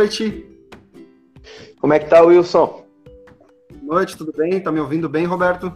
[0.00, 0.46] noite.
[1.78, 2.84] Como é que tá, Wilson?
[3.82, 4.60] Boa noite, tudo bem?
[4.60, 5.72] Tá me ouvindo bem, Roberto?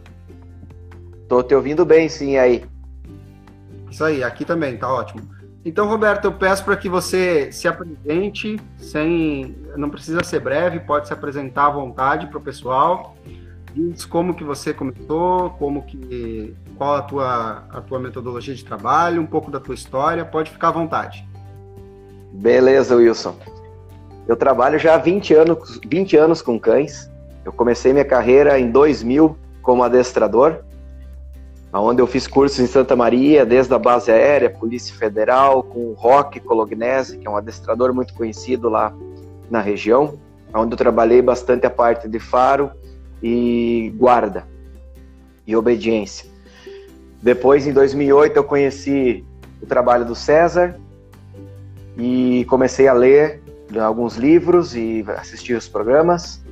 [1.29, 2.65] Tô te ouvindo bem, sim, aí.
[3.91, 5.23] Isso aí, aqui também, tá ótimo.
[5.65, 11.07] Então, Roberto, eu peço para que você se apresente, sem, não precisa ser breve, pode
[11.07, 13.17] se apresentar à vontade para o pessoal.
[13.75, 19.21] Diz como que você começou, como que, qual a tua, a tua metodologia de trabalho,
[19.21, 21.27] um pouco da tua história, pode ficar à vontade.
[22.33, 23.54] Beleza, Wilson.
[24.27, 27.11] Eu trabalho já há 20 anos, 20 anos com cães.
[27.45, 30.61] Eu comecei minha carreira em 2000 como adestrador,
[31.73, 35.93] onde eu fiz cursos em Santa Maria, desde a base aérea, Polícia Federal, com o
[35.93, 38.95] Roque Colognese, que é um adestrador muito conhecido lá
[39.51, 40.19] na região,
[40.55, 42.71] onde eu trabalhei bastante a parte de faro
[43.23, 44.47] e guarda
[45.47, 46.29] e obediência.
[47.21, 49.25] Depois, em 2008, eu conheci
[49.61, 50.79] o trabalho do César
[51.97, 53.44] e comecei a ler
[53.79, 56.43] alguns livros e assistir os programas.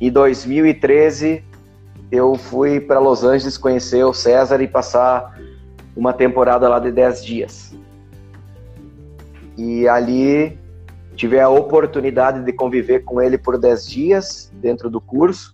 [0.00, 1.44] Em 2013,
[2.10, 5.38] eu fui para Los Angeles conhecer o César e passar
[5.96, 7.74] uma temporada lá de 10 dias.
[9.56, 10.58] E ali
[11.16, 15.52] tive a oportunidade de conviver com ele por 10 dias dentro do curso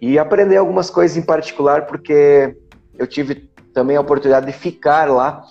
[0.00, 2.54] e aprender algumas coisas em particular, porque
[2.98, 5.42] eu tive também a oportunidade de ficar lá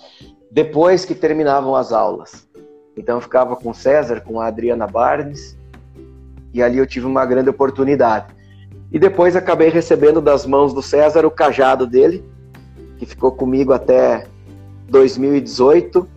[0.50, 2.48] depois que terminavam as aulas.
[2.96, 5.56] Então eu ficava com o César, com a Adriana Barnes,
[6.52, 8.26] e ali eu tive uma grande oportunidade.
[8.90, 12.22] E depois acabei recebendo das mãos do César o cajado dele,
[12.98, 14.26] que ficou comigo até
[14.88, 16.00] 2018.
[16.00, 16.08] Uh,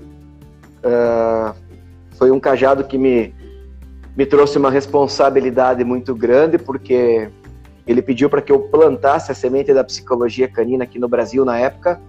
[0.83, 1.55] ah,
[2.17, 3.33] foi um cajado que me,
[4.15, 7.29] me trouxe uma responsabilidade muito grande, porque
[7.87, 11.57] ele pediu para que eu plantasse a semente da psicologia canina aqui no Brasil na
[11.57, 12.01] época.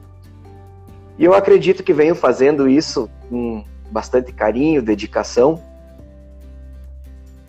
[1.16, 3.08] E eu acredito que venho fazendo isso
[3.90, 5.60] bastante carinho, dedicação.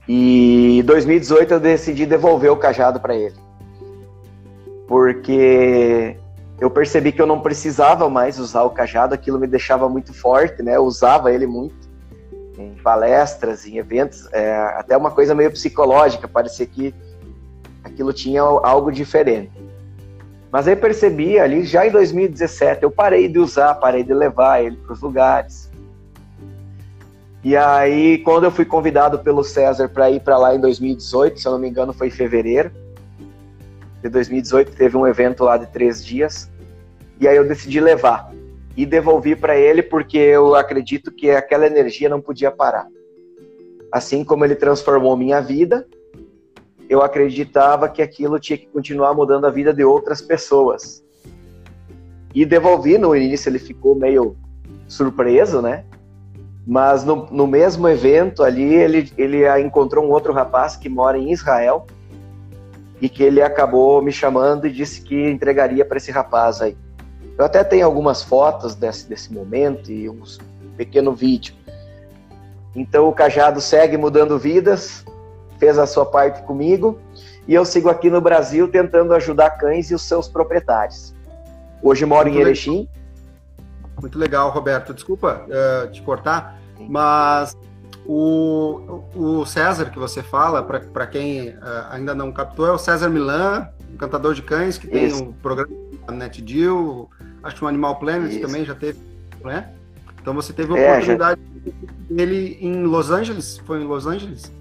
[0.08, 3.36] E em 2018 eu decidi devolver o cajado para ele.
[4.88, 6.18] Porque
[6.60, 10.64] eu percebi que eu não precisava mais usar o cajado, aquilo me deixava muito forte,
[10.64, 10.76] né?
[10.76, 11.88] Eu usava ele muito
[12.58, 16.96] em palestras, em eventos, é, até uma coisa meio psicológica, parecia que
[17.84, 19.52] aquilo tinha algo diferente.
[20.52, 24.78] Mas aí percebi ali, já em 2017, eu parei de usar, parei de levar ele
[24.78, 25.67] para os lugares.
[27.48, 31.48] E aí, quando eu fui convidado pelo César para ir para lá em 2018, se
[31.48, 32.70] eu não me engano, foi em fevereiro
[34.04, 36.52] de 2018, teve um evento lá de três dias.
[37.22, 38.34] E aí eu decidi levar
[38.76, 42.86] e devolvi para ele porque eu acredito que aquela energia não podia parar.
[43.94, 45.88] Assim como ele transformou minha vida,
[46.90, 51.02] eu acreditava que aquilo tinha que continuar mudando a vida de outras pessoas.
[52.36, 54.36] E devolvi, no início ele ficou meio
[54.86, 55.86] surpreso, né?
[56.68, 61.32] Mas no, no mesmo evento ali, ele, ele encontrou um outro rapaz que mora em
[61.32, 61.88] Israel
[63.00, 66.76] e que ele acabou me chamando e disse que entregaria para esse rapaz aí.
[67.38, 70.22] Eu até tenho algumas fotos desse, desse momento e um
[70.76, 71.56] pequeno vídeo.
[72.76, 75.06] Então o Cajado segue mudando vidas,
[75.58, 77.00] fez a sua parte comigo
[77.48, 81.16] e eu sigo aqui no Brasil tentando ajudar cães e os seus proprietários.
[81.82, 82.78] Hoje moro Muito em Erechim.
[82.80, 82.88] Legal.
[84.02, 84.94] Muito legal, Roberto.
[84.94, 87.56] Desculpa uh, te cortar, mas
[88.06, 93.10] o, o César que você fala, para quem uh, ainda não captou, é o César
[93.10, 93.68] Milan,
[93.98, 95.24] cantador de cães, que tem Isso.
[95.24, 95.76] um programa
[96.08, 97.10] na NetDeal,
[97.44, 98.42] acho que o Animal Planet Isso.
[98.42, 99.00] também já teve,
[99.44, 99.70] né?
[100.22, 102.16] Então você teve a é, oportunidade já...
[102.16, 103.62] dele em Los Angeles?
[103.66, 104.52] Foi em Los Angeles?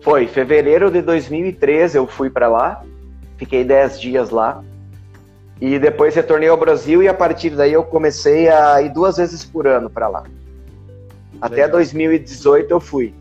[0.00, 2.82] Foi, fevereiro de 2013 eu fui para lá,
[3.36, 4.62] fiquei 10 dias lá,
[5.60, 9.44] e depois retornei ao Brasil e a partir daí eu comecei a ir duas vezes
[9.44, 10.24] por ano para lá.
[11.42, 11.72] Até Legal.
[11.72, 13.12] 2018 eu fui.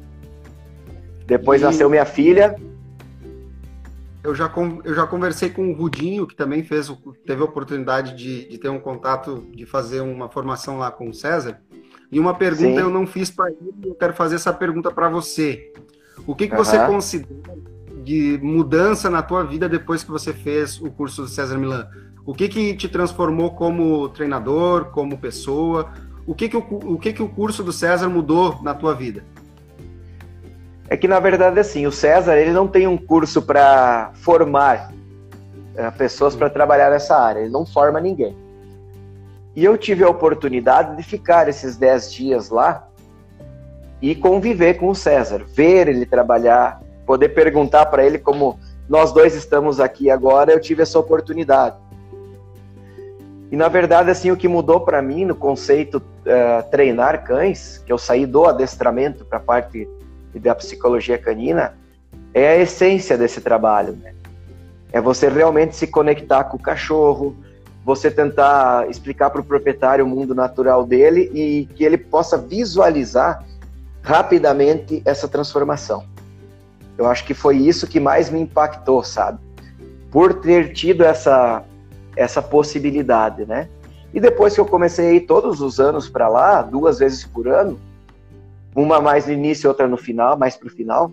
[1.26, 1.64] Depois e...
[1.64, 2.56] nasceu minha filha.
[4.24, 6.96] Eu já, eu já conversei com o Rudinho, que também fez,
[7.26, 11.14] teve a oportunidade de, de ter um contato, de fazer uma formação lá com o
[11.16, 11.60] César.
[12.12, 12.82] E uma pergunta Sim.
[12.82, 15.74] eu não fiz para ele, eu quero fazer essa pergunta para você.
[16.28, 16.64] O que, que uhum.
[16.64, 17.58] você considera
[18.04, 21.90] de mudança na tua vida depois que você fez o curso do César Milan?
[22.24, 25.92] O que, que te transformou como treinador, como pessoa?
[26.26, 29.24] O que, que o, o que, que o curso do César mudou na tua vida?
[30.90, 34.92] É que na verdade assim, o César ele não tem um curso para formar
[35.76, 38.36] é, pessoas para trabalhar nessa área, ele não forma ninguém.
[39.56, 42.88] E eu tive a oportunidade de ficar esses 10 dias lá
[44.02, 48.60] e conviver com o César, ver ele trabalhar, poder perguntar para ele como
[48.90, 51.76] nós dois estamos aqui agora, eu tive essa oportunidade.
[53.52, 57.92] E na verdade, assim, o que mudou para mim no conceito uh, treinar cães, que
[57.92, 59.88] eu saí do adestramento para a parte
[60.34, 61.78] da psicologia canina
[62.34, 63.92] é a essência desse trabalho.
[64.02, 64.14] Né?
[64.94, 67.36] É você realmente se conectar com o cachorro,
[67.84, 73.44] você tentar explicar para o proprietário o mundo natural dele e que ele possa visualizar
[74.02, 76.06] rapidamente essa transformação.
[76.98, 79.40] Eu acho que foi isso que mais me impactou, sabe?
[80.10, 81.64] Por ter tido essa,
[82.16, 83.70] essa possibilidade, né?
[84.14, 87.48] E depois que eu comecei a ir todos os anos para lá, duas vezes por
[87.48, 87.80] ano,
[88.76, 91.12] uma mais no início, outra no final, mais para o final,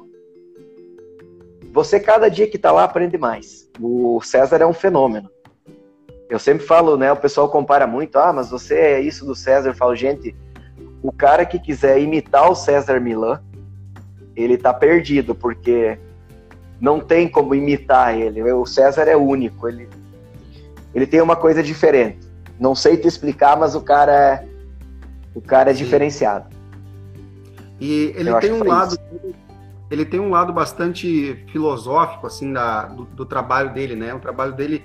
[1.73, 3.69] você cada dia que está lá aprende mais.
[3.81, 5.31] O César é um fenômeno.
[6.29, 7.11] Eu sempre falo, né?
[7.13, 9.71] O pessoal compara muito, ah, mas você é isso do César.
[9.71, 10.35] Eu falo, gente,
[11.03, 13.41] o cara que quiser imitar o César Milan,
[14.37, 15.99] ele tá perdido, porque
[16.81, 18.43] não tem como imitar ele.
[18.53, 19.89] O César é único, ele,
[20.99, 22.19] ele tem uma coisa diferente.
[22.59, 24.49] Não sei te explicar, mas o cara é,
[25.35, 25.85] o cara é Sim.
[25.85, 26.47] diferenciado.
[27.81, 29.35] E ele Eu tem um lado, isso.
[29.91, 34.13] ele tem um lado bastante filosófico assim da, do, do trabalho dele, né?
[34.13, 34.85] O trabalho dele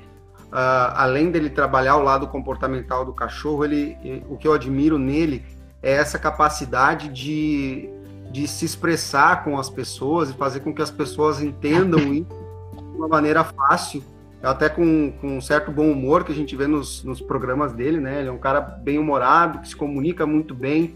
[0.53, 5.43] Uh, além dele trabalhar o lado comportamental do cachorro, ele, o que eu admiro nele
[5.81, 7.89] é essa capacidade de,
[8.31, 12.29] de se expressar com as pessoas e fazer com que as pessoas entendam isso
[12.71, 14.03] de uma maneira fácil,
[14.49, 17.99] até com, com um certo bom humor que a gente vê nos, nos programas dele,
[17.99, 18.19] né?
[18.19, 20.95] Ele é um cara bem humorado, que se comunica muito bem.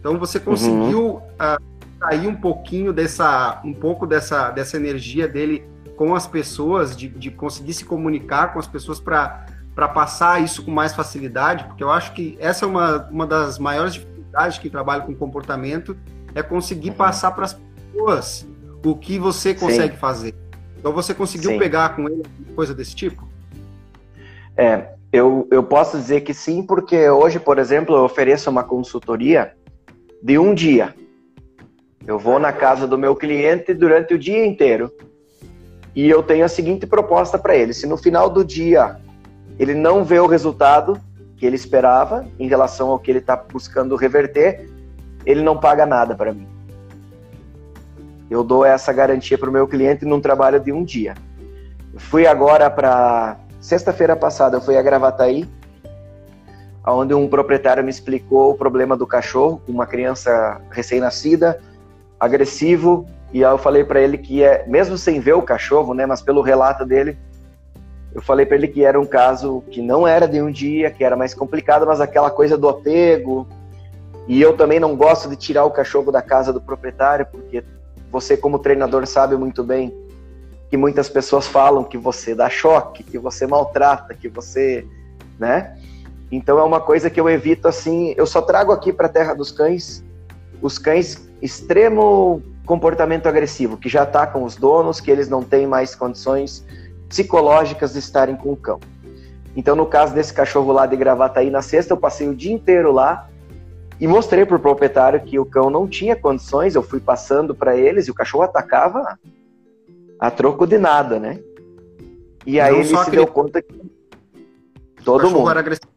[0.00, 1.16] Então você conseguiu uhum.
[1.16, 1.62] uh,
[1.98, 5.64] sair um pouquinho dessa, um pouco dessa, dessa energia dele
[5.96, 10.64] com as pessoas, de, de conseguir se comunicar com as pessoas para para passar isso
[10.64, 14.68] com mais facilidade, porque eu acho que essa é uma, uma das maiores dificuldades que
[14.68, 15.96] trabalha com comportamento,
[16.34, 16.96] é conseguir uhum.
[16.96, 18.44] passar para as pessoas
[18.84, 20.00] o que você consegue Sim.
[20.00, 20.34] fazer.
[20.78, 21.58] Então você conseguiu sim.
[21.58, 22.22] pegar com ele
[22.54, 23.26] coisa desse tipo?
[24.56, 29.52] É, eu, eu posso dizer que sim, porque hoje, por exemplo, eu ofereço uma consultoria
[30.22, 30.94] de um dia.
[32.06, 34.92] Eu vou na casa do meu cliente durante o dia inteiro
[35.94, 38.96] e eu tenho a seguinte proposta para ele: se no final do dia
[39.58, 41.00] ele não vê o resultado
[41.36, 44.68] que ele esperava em relação ao que ele está buscando reverter,
[45.24, 46.57] ele não paga nada para mim.
[48.30, 51.14] Eu dou essa garantia para o meu cliente num trabalho de um dia.
[51.96, 55.48] Fui agora para sexta-feira passada, eu fui a Gravataí,
[56.86, 61.60] onde um proprietário me explicou o problema do cachorro, uma criança recém-nascida,
[62.18, 66.06] agressivo, e aí eu falei para ele que é, mesmo sem ver o cachorro, né,
[66.06, 67.18] mas pelo relato dele,
[68.14, 71.04] eu falei para ele que era um caso que não era de um dia, que
[71.04, 73.46] era mais complicado, mas aquela coisa do apego.
[74.26, 77.62] E eu também não gosto de tirar o cachorro da casa do proprietário, porque
[78.10, 79.94] você como treinador sabe muito bem
[80.70, 84.86] que muitas pessoas falam que você dá choque, que você maltrata, que você,
[85.38, 85.78] né?
[86.30, 89.34] Então é uma coisa que eu evito assim, eu só trago aqui para a Terra
[89.34, 90.04] dos Cães
[90.60, 95.94] os cães extremo comportamento agressivo, que já atacam os donos, que eles não têm mais
[95.94, 96.64] condições
[97.08, 98.78] psicológicas de estarem com o cão.
[99.56, 102.92] Então, no caso desse cachorro lá de Gravataí, na sexta, eu passei o dia inteiro
[102.92, 103.28] lá
[104.00, 106.74] e mostrei para o proprietário que o cão não tinha condições.
[106.74, 109.18] Eu fui passando para eles e o cachorro atacava
[110.18, 111.40] a troco de nada, né?
[112.46, 113.74] E aí não ele se deu conta que
[115.04, 115.50] todo mundo.
[115.50, 115.92] Era agressivo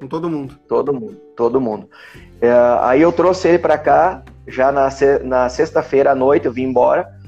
[0.00, 0.58] com todo mundo.
[0.68, 1.88] Todo mundo, todo mundo.
[2.40, 4.88] É, aí eu trouxe ele para cá já na,
[5.22, 7.22] na sexta-feira à noite, eu vim embora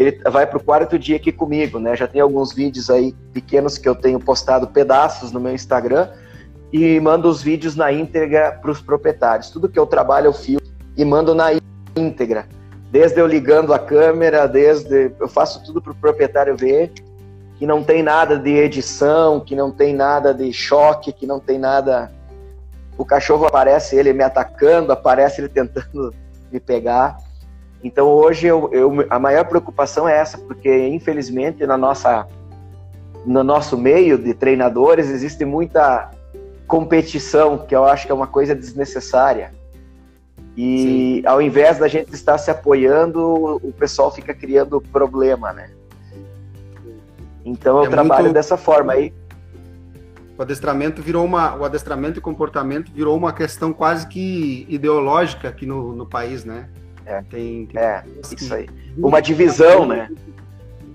[0.00, 1.94] ele vai para o quarto dia aqui comigo, né?
[1.94, 6.08] Já tem alguns vídeos aí pequenos que eu tenho postado pedaços no meu Instagram
[6.72, 9.50] e mando os vídeos na íntegra para os proprietários.
[9.50, 11.48] Tudo que eu trabalho eu filmo e mando na
[11.96, 12.46] íntegra.
[12.90, 16.92] Desde eu ligando a câmera, desde eu faço tudo para o proprietário ver
[17.60, 21.58] que não tem nada de edição, que não tem nada de choque, que não tem
[21.58, 22.10] nada.
[22.96, 26.14] O cachorro aparece ele me atacando, aparece ele tentando
[26.50, 27.18] me pegar.
[27.84, 32.26] Então hoje eu, eu, a maior preocupação é essa, porque infelizmente na nossa,
[33.26, 36.10] no nosso meio de treinadores existe muita
[36.70, 39.52] competição, que eu acho que é uma coisa desnecessária.
[40.56, 41.26] E Sim.
[41.26, 45.72] ao invés da gente estar se apoiando, o pessoal fica criando problema, né?
[47.44, 48.34] Então eu é trabalho muito...
[48.34, 49.12] dessa forma aí.
[50.38, 55.66] O adestramento virou uma, o adestramento e comportamento virou uma questão quase que ideológica aqui
[55.66, 56.68] no, no país, né?
[57.04, 58.68] É, tem, tem é isso aí.
[58.96, 60.08] Uma divisão, né?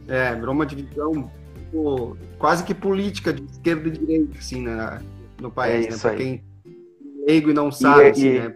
[0.08, 1.30] É, virou uma divisão
[1.70, 5.02] pô, quase que política de esquerda e direita, assim, né,
[5.40, 5.98] no país, é né?
[5.98, 8.56] Pra quem é leigo e não sabe, e, assim, e, né?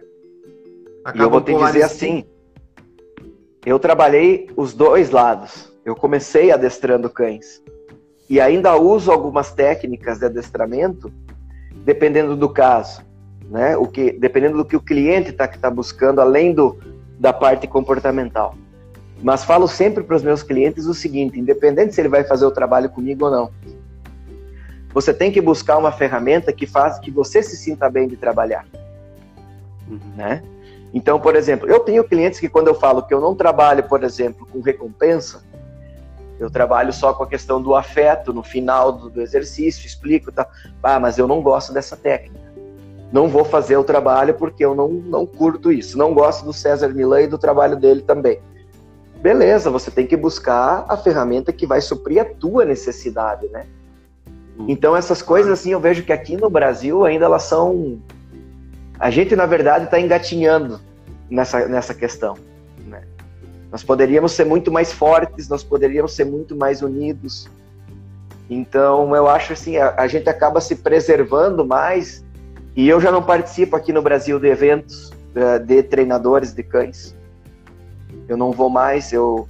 [1.14, 2.24] e eu vou te dizer assim,
[3.64, 5.70] eu trabalhei os dois lados.
[5.84, 7.62] Eu comecei adestrando cães.
[8.28, 11.12] E ainda uso algumas técnicas de adestramento,
[11.84, 13.02] dependendo do caso.
[13.50, 13.76] Né?
[13.76, 16.78] O que, dependendo do que o cliente está tá buscando, além do,
[17.18, 18.54] da parte comportamental.
[19.22, 22.50] Mas falo sempre para os meus clientes o seguinte: independente se ele vai fazer o
[22.50, 23.50] trabalho comigo ou não,
[24.92, 28.66] você tem que buscar uma ferramenta que faz que você se sinta bem de trabalhar,
[29.88, 30.00] uhum.
[30.16, 30.42] né?
[30.92, 34.02] Então, por exemplo, eu tenho clientes que quando eu falo que eu não trabalho, por
[34.02, 35.42] exemplo, com recompensa,
[36.38, 40.48] eu trabalho só com a questão do afeto no final do, do exercício, explico, tá?
[40.82, 42.50] Ah, mas eu não gosto dessa técnica.
[43.12, 45.98] Não vou fazer o trabalho porque eu não, não curto isso.
[45.98, 48.40] Não gosto do César Milan e do trabalho dele também.
[49.16, 53.66] Beleza, você tem que buscar a ferramenta que vai suprir a tua necessidade, né?
[54.68, 58.00] Então essas coisas assim, eu vejo que aqui no Brasil ainda elas são
[58.98, 60.80] a gente na verdade está engatinhando
[61.30, 62.36] nessa, nessa questão.
[62.86, 63.02] Né?
[63.70, 67.48] Nós poderíamos ser muito mais fortes, nós poderíamos ser muito mais unidos.
[68.48, 72.24] Então eu acho assim, a, a gente acaba se preservando mais
[72.76, 77.18] e eu já não participo aqui no Brasil de eventos uh, de treinadores de cães
[78.30, 79.48] eu não vou mais, eu,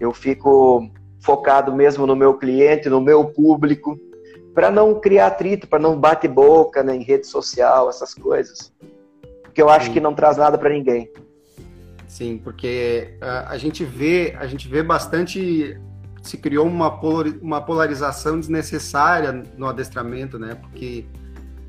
[0.00, 0.90] eu fico
[1.20, 3.98] focado mesmo no meu cliente, no meu público,
[4.58, 8.72] para não criar atrito, para não bate boca né, em rede social, essas coisas.
[9.44, 9.92] Porque eu acho Sim.
[9.92, 11.08] que não traz nada para ninguém.
[12.08, 15.80] Sim, porque uh, a gente vê, a gente vê bastante
[16.22, 16.90] se criou uma,
[17.40, 20.56] uma polarização desnecessária no adestramento, né?
[20.56, 21.06] Porque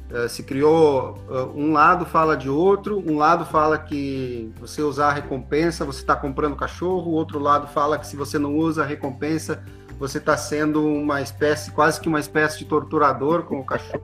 [0.10, 5.10] Uh, se criou uh, um lado fala de outro, um lado fala que você usar
[5.10, 8.82] a recompensa você está comprando cachorro, o outro lado fala que se você não usa
[8.82, 9.64] a recompensa
[10.00, 14.04] você está sendo uma espécie, quase que uma espécie de torturador com o cachorro.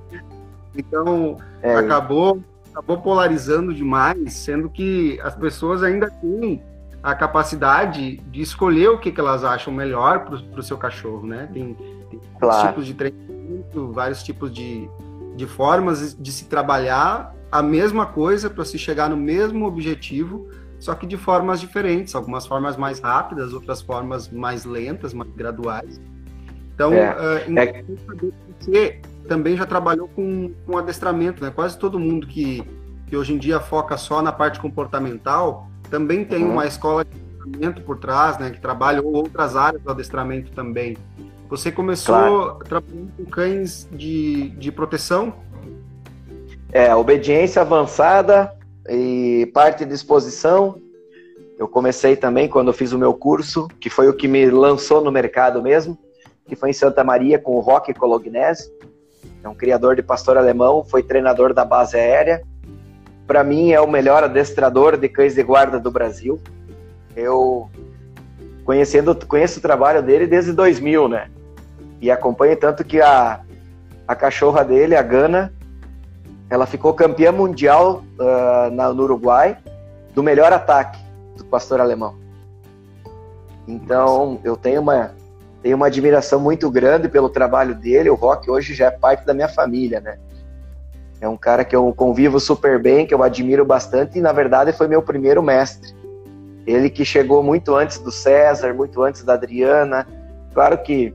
[0.76, 1.74] Então é.
[1.74, 6.62] acabou, acabou polarizando demais, sendo que as pessoas ainda têm
[7.02, 11.50] a capacidade de escolher o que, que elas acham melhor para o seu cachorro, né?
[11.54, 11.74] Tem,
[12.10, 12.68] tem claro.
[12.68, 14.90] tipos de treinamento, vários tipos de
[15.36, 20.50] de formas de se trabalhar a mesma coisa para se chegar no mesmo objetivo,
[20.80, 26.00] só que de formas diferentes, algumas formas mais rápidas, outras formas mais lentas, mais graduais.
[26.74, 27.84] Então, é, uh, é...
[28.60, 31.52] você também já trabalhou com, com adestramento, né?
[31.54, 32.64] Quase todo mundo que,
[33.08, 36.54] que hoje em dia foca só na parte comportamental também tem uhum.
[36.54, 38.50] uma escola de adestramento por trás, né?
[38.50, 40.98] Que trabalha outras áreas do adestramento também.
[41.50, 42.60] Você começou claro.
[42.68, 45.34] trabalhando com cães de, de proteção?
[46.72, 48.52] É, obediência avançada
[48.90, 50.80] e parte de exposição.
[51.58, 55.02] Eu comecei também quando eu fiz o meu curso, que foi o que me lançou
[55.02, 55.98] no mercado mesmo,
[56.46, 58.72] que foi em Santa Maria com o Roque Colognese.
[59.44, 62.44] É um criador de pastor alemão, foi treinador da base aérea.
[63.26, 66.40] Para mim é o melhor adestrador de cães de guarda do Brasil.
[67.16, 67.70] Eu
[68.66, 71.30] conhecendo, conheço o trabalho dele desde 2000, né?
[72.02, 73.42] E acompanho tanto que a,
[74.08, 75.54] a cachorra dele, a Gana,
[76.50, 79.58] ela ficou campeã mundial uh, na, no Uruguai
[80.14, 81.00] do melhor ataque
[81.36, 82.16] do pastor alemão.
[83.68, 85.12] Então, eu tenho uma,
[85.62, 88.10] tenho uma admiração muito grande pelo trabalho dele.
[88.10, 90.18] O Rock hoje já é parte da minha família, né?
[91.20, 94.72] É um cara que eu convivo super bem, que eu admiro bastante e, na verdade,
[94.72, 95.94] foi meu primeiro mestre.
[96.68, 100.08] Ele que chegou muito antes do César, muito antes da Adriana.
[100.54, 101.14] Claro que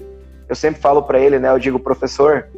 [0.48, 1.48] eu sempre falo para ele, né?
[1.50, 2.48] Eu digo, professor,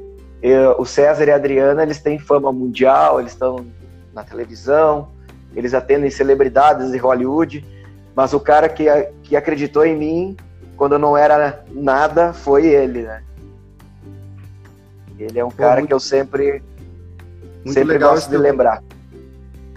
[0.43, 3.65] eu, o César e a Adriana, eles têm fama mundial, eles estão
[4.13, 5.09] na televisão,
[5.55, 7.65] eles atendem celebridades de Hollywood,
[8.15, 8.85] mas o cara que,
[9.23, 10.37] que acreditou em mim
[10.77, 13.23] quando eu não era nada foi ele, né?
[15.17, 16.61] Ele é um Pô, cara muito, que eu sempre,
[17.67, 18.83] sempre gosto de teu, lembrar.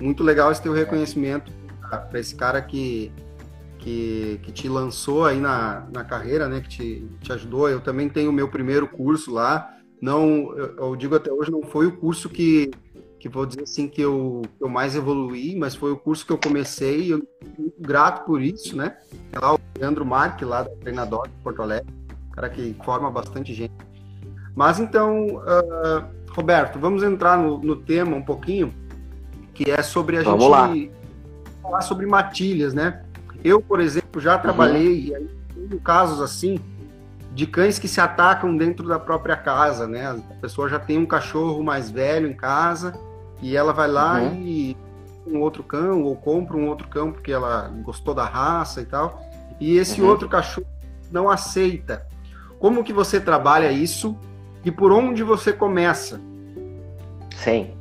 [0.02, 1.52] Muito legal esse teu reconhecimento
[2.10, 3.12] para esse cara que,
[3.78, 6.62] que, que, te lançou aí na, na carreira, né?
[6.62, 7.70] Que te, te ajudou.
[7.70, 9.75] Eu também tenho o meu primeiro curso lá.
[10.02, 12.72] Não, eu, eu digo até hoje, não foi o curso que,
[13.20, 16.38] que vou dizer assim que eu, eu mais evoluí, mas foi o curso que eu
[16.38, 18.98] comecei e eu fico muito grato por isso, né?
[19.32, 21.94] É lá o Leandro Marque, lá do treinador de Porto Alegre,
[22.34, 23.74] cara que forma bastante gente.
[24.56, 28.74] Mas então, uh, Roberto, vamos entrar no, no, tema um pouquinho,
[29.54, 30.74] que é sobre a vamos gente lá
[31.62, 33.04] falar sobre matilhas, né?
[33.44, 35.08] Eu, por exemplo, já trabalhei, uhum.
[35.08, 36.60] e aí casos assim,
[37.36, 40.08] de cães que se atacam dentro da própria casa, né?
[40.08, 42.98] A pessoa já tem um cachorro mais velho em casa
[43.42, 44.42] e ela vai lá uhum.
[44.42, 44.78] e
[45.28, 49.22] um outro cão ou compra um outro cão porque ela gostou da raça e tal.
[49.60, 50.08] E esse uhum.
[50.08, 50.66] outro cachorro
[51.12, 52.08] não aceita.
[52.58, 54.18] Como que você trabalha isso
[54.64, 56.22] e por onde você começa?
[57.36, 57.72] Sim.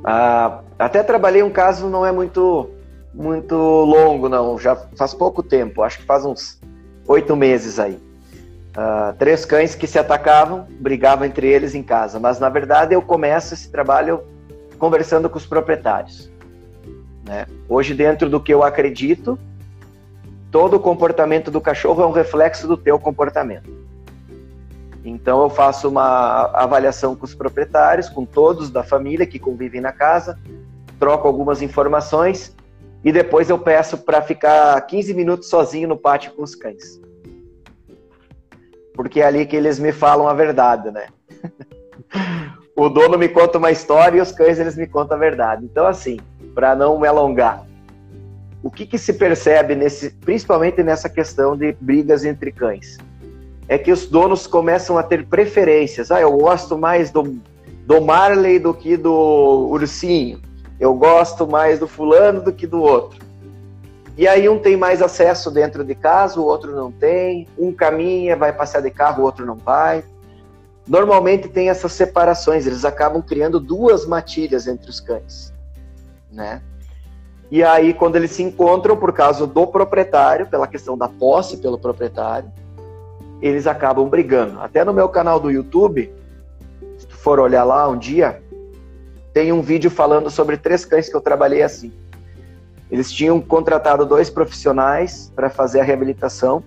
[0.00, 2.68] Uh, até trabalhei um caso não é muito
[3.14, 4.58] muito longo, não.
[4.58, 6.60] Já faz pouco tempo, acho que faz uns
[7.06, 8.09] oito meses aí.
[8.70, 12.20] Uh, três cães que se atacavam, brigavam entre eles em casa.
[12.20, 14.22] Mas na verdade eu começo esse trabalho
[14.78, 16.30] conversando com os proprietários.
[17.26, 17.46] Né?
[17.68, 19.38] Hoje, dentro do que eu acredito,
[20.50, 23.70] todo o comportamento do cachorro é um reflexo do teu comportamento.
[25.04, 29.92] Então eu faço uma avaliação com os proprietários, com todos da família que convivem na
[29.92, 30.38] casa,
[30.98, 32.54] troco algumas informações
[33.02, 37.00] e depois eu peço para ficar 15 minutos sozinho no pátio com os cães.
[39.00, 41.06] Porque é ali que eles me falam a verdade, né?
[42.76, 45.64] o dono me conta uma história e os cães eles me contam a verdade.
[45.64, 46.20] Então assim,
[46.54, 47.64] para não me alongar,
[48.62, 52.98] o que, que se percebe nesse, principalmente nessa questão de brigas entre cães?
[53.66, 56.10] É que os donos começam a ter preferências.
[56.10, 57.40] Ah, eu gosto mais do,
[57.86, 60.42] do Marley do que do ursinho.
[60.78, 63.18] Eu gosto mais do fulano do que do outro.
[64.20, 67.48] E aí um tem mais acesso dentro de casa, o outro não tem.
[67.56, 70.04] Um caminha, vai passear de carro, o outro não vai.
[70.86, 75.54] Normalmente tem essas separações, eles acabam criando duas matilhas entre os cães,
[76.30, 76.60] né?
[77.50, 81.78] E aí, quando eles se encontram por causa do proprietário, pela questão da posse pelo
[81.78, 82.52] proprietário,
[83.40, 84.60] eles acabam brigando.
[84.60, 86.12] Até no meu canal do YouTube,
[86.98, 88.42] se tu for olhar lá um dia,
[89.32, 91.90] tem um vídeo falando sobre três cães que eu trabalhei assim.
[92.90, 96.62] Eles tinham contratado dois profissionais para fazer a reabilitação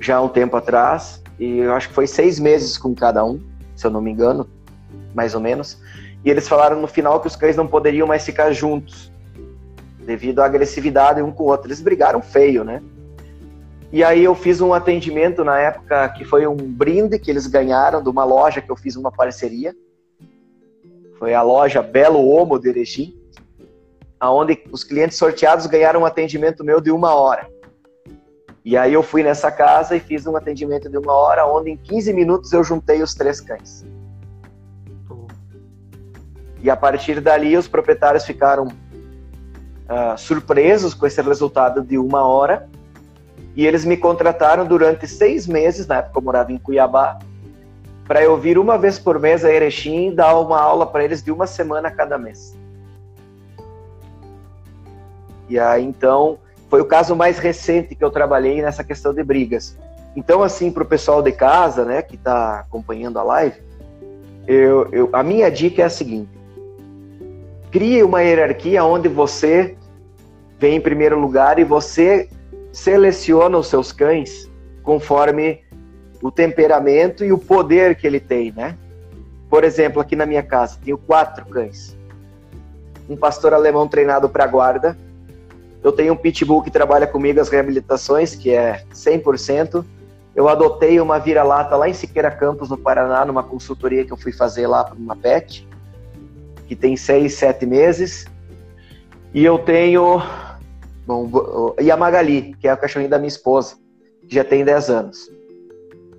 [0.00, 3.40] já há um tempo atrás, e eu acho que foi seis meses com cada um,
[3.76, 4.48] se eu não me engano,
[5.14, 5.78] mais ou menos.
[6.24, 9.12] E eles falaram no final que os cães não poderiam mais ficar juntos,
[10.04, 11.68] devido à agressividade um com o outro.
[11.68, 12.82] Eles brigaram feio, né?
[13.92, 18.02] E aí eu fiz um atendimento na época que foi um brinde que eles ganharam
[18.02, 19.74] de uma loja que eu fiz uma parceria.
[21.18, 23.14] Foi a loja Belo Homo de Erechim,
[24.22, 27.50] aonde os clientes sorteados ganharam um atendimento meu de uma hora.
[28.64, 31.76] E aí eu fui nessa casa e fiz um atendimento de uma hora, onde em
[31.76, 33.84] 15 minutos eu juntei os três cães.
[36.60, 42.68] E a partir dali os proprietários ficaram uh, surpresos com esse resultado de uma hora.
[43.56, 47.18] E eles me contrataram durante seis meses, na época eu morava em Cuiabá,
[48.06, 51.24] para eu vir uma vez por mês a Erechim e dar uma aula para eles
[51.24, 52.61] de uma semana cada mês.
[55.48, 59.78] E aí então foi o caso mais recente que eu trabalhei nessa questão de brigas.
[60.16, 63.60] Então assim para o pessoal de casa, né, que está acompanhando a live,
[64.46, 66.30] eu, eu, a minha dica é a seguinte:
[67.70, 69.76] crie uma hierarquia onde você
[70.58, 72.28] vem em primeiro lugar e você
[72.72, 74.50] seleciona os seus cães
[74.82, 75.60] conforme
[76.22, 78.76] o temperamento e o poder que ele tem, né?
[79.50, 81.96] Por exemplo, aqui na minha casa, tenho quatro cães.
[83.08, 84.96] Um pastor alemão treinado para guarda.
[85.82, 89.84] Eu tenho um pitbull que trabalha comigo as reabilitações, que é 100%.
[90.34, 94.32] Eu adotei uma vira-lata lá em Siqueira Campos, no Paraná, numa consultoria que eu fui
[94.32, 95.66] fazer lá para uma pet,
[96.66, 98.26] que tem seis, sete meses.
[99.34, 100.22] E eu tenho
[101.06, 103.76] Bom, e a Magali, que é a cachorrinha da minha esposa,
[104.28, 105.30] que já tem 10 anos.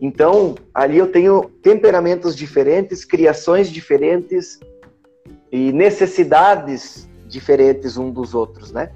[0.01, 4.59] Então, ali eu tenho temperamentos diferentes, criações diferentes
[5.51, 8.91] e necessidades diferentes um dos outros, né?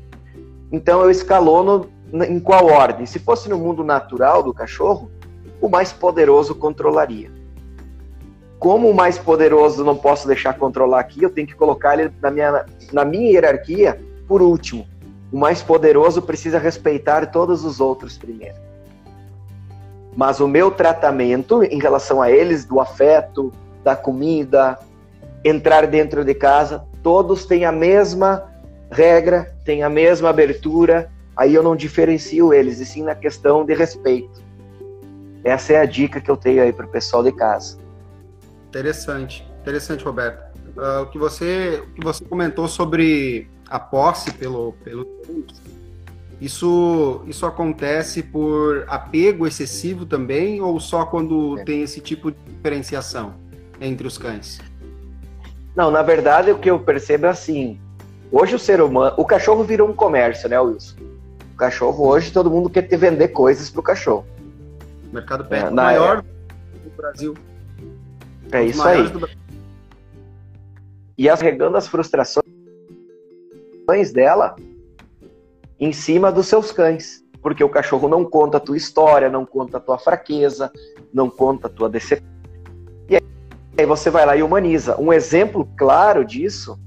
[0.71, 1.89] Então eu escalono
[2.27, 3.05] em qual ordem?
[3.05, 5.11] Se fosse no mundo natural do cachorro,
[5.61, 7.31] o mais poderoso controlaria.
[8.59, 12.31] Como o mais poderoso não posso deixar controlar aqui, eu tenho que colocar ele na
[12.31, 14.85] minha, na minha hierarquia por último
[15.31, 18.55] o mais poderoso precisa respeitar todos os outros primeiro.
[20.15, 23.51] Mas o meu tratamento em relação a eles, do afeto,
[23.83, 24.79] da comida,
[25.43, 28.51] entrar dentro de casa, todos têm a mesma
[28.91, 33.73] regra, têm a mesma abertura, aí eu não diferencio eles, e sim na questão de
[33.73, 34.41] respeito.
[35.43, 37.77] Essa é a dica que eu tenho aí para o pessoal de casa.
[38.69, 40.45] Interessante, interessante, Roberto.
[40.75, 45.07] Uh, o, que você, o que você comentou sobre a posse pelo, pelo
[46.39, 51.63] isso, isso acontece por apego excessivo também ou só quando é.
[51.63, 53.35] tem esse tipo de diferenciação
[53.81, 54.59] entre os cães?
[55.75, 57.79] Não, na verdade o que eu percebo é assim,
[58.31, 60.95] hoje o ser humano, o cachorro virou um comércio, né, Wilson?
[61.53, 64.25] O cachorro hoje todo mundo quer te vender coisas pro cachorro.
[65.09, 66.89] O mercado pet é, maior é...
[66.89, 67.33] do Brasil.
[68.51, 69.07] É isso aí.
[69.09, 69.27] Do...
[71.17, 72.45] E as regando as frustrações
[74.13, 74.55] dela
[75.79, 77.23] em cima dos seus cães.
[77.41, 80.71] Porque o cachorro não conta a tua história, não conta a tua fraqueza,
[81.13, 82.27] não conta a tua decepção.
[83.09, 84.99] E aí você vai lá e humaniza.
[84.99, 86.77] Um exemplo claro disso.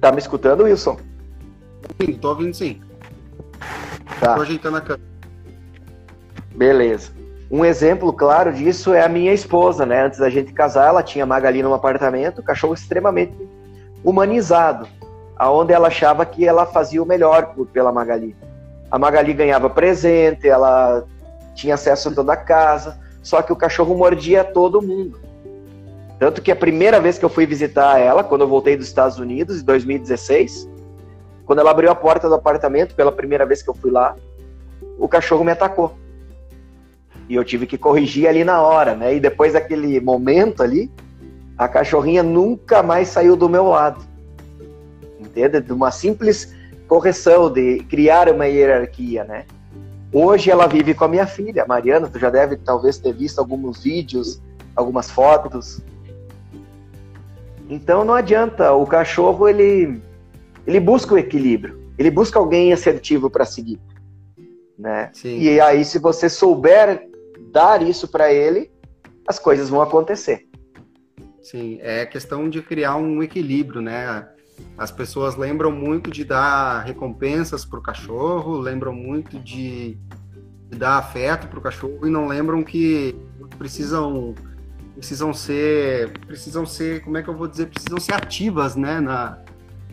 [0.00, 0.96] Tá me escutando, Wilson?
[2.00, 2.80] Sim, tô ouvindo sim.
[4.20, 4.34] Tá.
[4.34, 5.08] Tô ajeitando a câmera.
[6.54, 7.12] Beleza.
[7.50, 10.04] Um exemplo claro disso é a minha esposa, né?
[10.04, 13.34] Antes da gente casar, ela tinha Magali no apartamento, cachorro extremamente
[14.04, 14.86] humanizado.
[15.38, 18.36] aonde ela achava que ela fazia o melhor por, pela Magali.
[18.90, 21.04] A Magali ganhava presente, ela
[21.54, 25.20] tinha acesso a toda a casa, só que o cachorro mordia todo mundo.
[26.18, 29.18] Tanto que a primeira vez que eu fui visitar ela, quando eu voltei dos Estados
[29.18, 30.68] Unidos, em 2016,
[31.46, 34.16] quando ela abriu a porta do apartamento, pela primeira vez que eu fui lá,
[34.98, 35.96] o cachorro me atacou.
[37.28, 39.14] E eu tive que corrigir ali na hora, né?
[39.14, 40.90] E depois daquele momento ali,
[41.56, 44.04] a cachorrinha nunca mais saiu do meu lado.
[45.20, 45.60] Entende?
[45.60, 46.54] De uma simples
[46.88, 49.44] correção, de criar uma hierarquia, né?
[50.12, 52.08] Hoje ela vive com a minha filha, Mariana.
[52.08, 54.40] Tu já deve talvez ter visto alguns vídeos,
[54.74, 55.82] algumas fotos.
[57.68, 60.00] Então não adianta, o cachorro ele
[60.66, 63.80] ele busca o equilíbrio, ele busca alguém assertivo para seguir,
[64.78, 65.10] né?
[65.12, 65.38] Sim.
[65.38, 67.08] E aí se você souber
[67.52, 68.70] dar isso para ele,
[69.26, 70.46] as coisas vão acontecer.
[71.42, 74.28] Sim, é questão de criar um equilíbrio, né?
[74.76, 79.98] As pessoas lembram muito de dar recompensas para o cachorro, lembram muito de,
[80.68, 83.14] de dar afeto para o cachorro e não lembram que
[83.56, 84.34] precisam
[84.98, 87.66] precisam ser precisam ser como é que eu vou dizer?
[87.66, 89.38] Precisam ser ativas né na,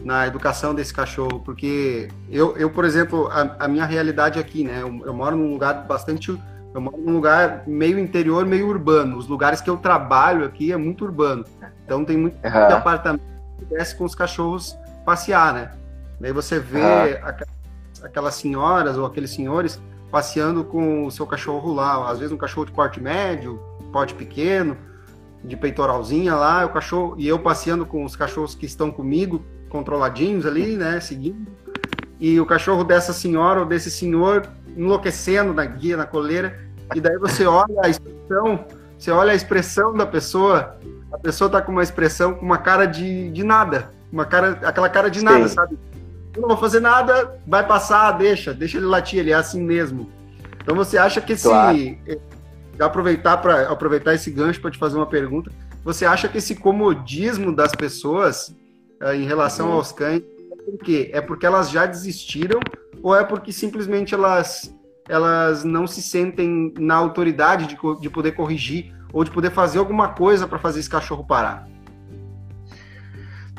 [0.04, 4.82] na educação desse cachorro porque eu, eu por exemplo a, a minha realidade aqui né
[4.82, 6.36] eu, eu, moro num lugar bastante
[6.74, 9.18] eu moro num lugar meio interior meio urbano.
[9.18, 11.46] Os lugares que eu trabalho aqui é muito urbano.
[11.86, 12.52] Então tem muito, uhum.
[12.52, 13.24] muito apartamento
[13.58, 15.72] que desce com os cachorros passear né?
[16.20, 18.04] Daí você vê uhum.
[18.04, 19.80] aquelas senhoras ou aqueles senhores
[20.12, 22.10] passeando com o seu cachorro lá.
[22.10, 23.58] Às vezes um cachorro de porte médio
[23.96, 24.76] porte pequeno
[25.46, 30.46] de peitoralzinha lá, o cachorro e eu passeando com os cachorros que estão comigo, controladinhos
[30.46, 31.48] ali, né, seguindo.
[32.20, 36.60] E o cachorro dessa senhora ou desse senhor enlouquecendo na guia, na coleira,
[36.94, 38.66] e daí você olha a expressão,
[38.98, 40.78] você olha a expressão da pessoa,
[41.12, 44.90] a pessoa tá com uma expressão, com uma cara de, de nada, uma cara, aquela
[44.90, 45.26] cara de Sim.
[45.26, 45.78] nada, sabe?
[46.36, 50.10] Eu não vou fazer nada, vai passar, deixa, deixa ele latir, ele é assim mesmo.
[50.62, 51.78] Então você acha que esse, claro
[52.80, 55.52] aproveitar para aproveitar esse gancho para te fazer uma pergunta.
[55.84, 58.56] Você acha que esse comodismo das pessoas
[59.02, 59.74] uh, em relação uhum.
[59.76, 61.10] aos cães é por quê?
[61.14, 62.60] É porque elas já desistiram
[63.02, 64.74] ou é porque simplesmente elas
[65.08, 70.10] elas não se sentem na autoridade de, de poder corrigir ou de poder fazer alguma
[70.10, 71.68] coisa para fazer esse cachorro parar?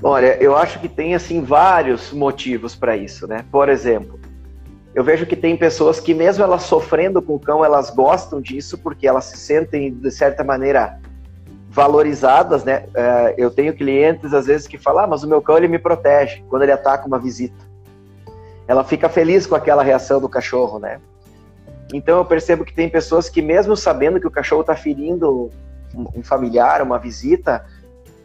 [0.03, 3.45] Olha, eu acho que tem assim vários motivos para isso, né?
[3.51, 4.21] Por exemplo,
[4.97, 8.79] eu vejo que tem pessoas que, mesmo elas sofrendo com o cão, elas gostam disso
[8.79, 10.99] porque elas se sentem, de certa maneira,
[11.69, 12.87] valorizadas, né?
[12.95, 15.79] É, eu tenho clientes, às vezes, que falam, ah, mas o meu cão, ele me
[15.79, 17.63] protege quando ele ataca uma visita.
[18.67, 20.99] Ela fica feliz com aquela reação do cachorro, né?
[21.93, 25.51] Então, eu percebo que tem pessoas que, mesmo sabendo que o cachorro está ferindo
[25.95, 27.67] um familiar, uma visita,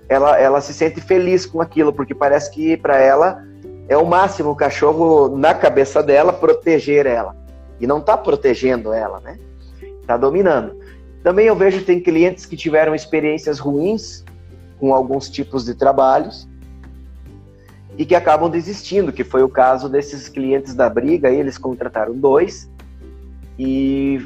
[0.08, 3.44] ela, ela se sente feliz com aquilo, porque parece que, para ela,
[3.88, 7.36] é o máximo o cachorro, na cabeça dela, proteger ela.
[7.80, 9.38] E não está protegendo ela, né?
[10.02, 10.80] Está dominando.
[11.24, 14.24] Também eu vejo tem clientes que tiveram experiências ruins
[14.80, 16.48] com alguns tipos de trabalhos
[17.98, 22.70] e que acabam desistindo, que foi o caso desses clientes da briga, eles contrataram dois
[23.60, 24.20] e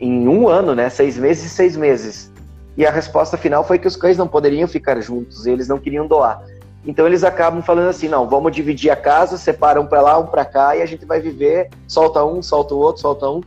[0.00, 2.30] em um ano, né, seis meses e seis meses.
[2.76, 6.06] E a resposta final foi que os cães não poderiam ficar juntos, eles não queriam
[6.06, 6.42] doar.
[6.84, 10.26] Então eles acabam falando assim, não, vamos dividir a casa, separam um para lá, um
[10.26, 13.40] para cá e a gente vai viver, solta um, solta o outro, solta um.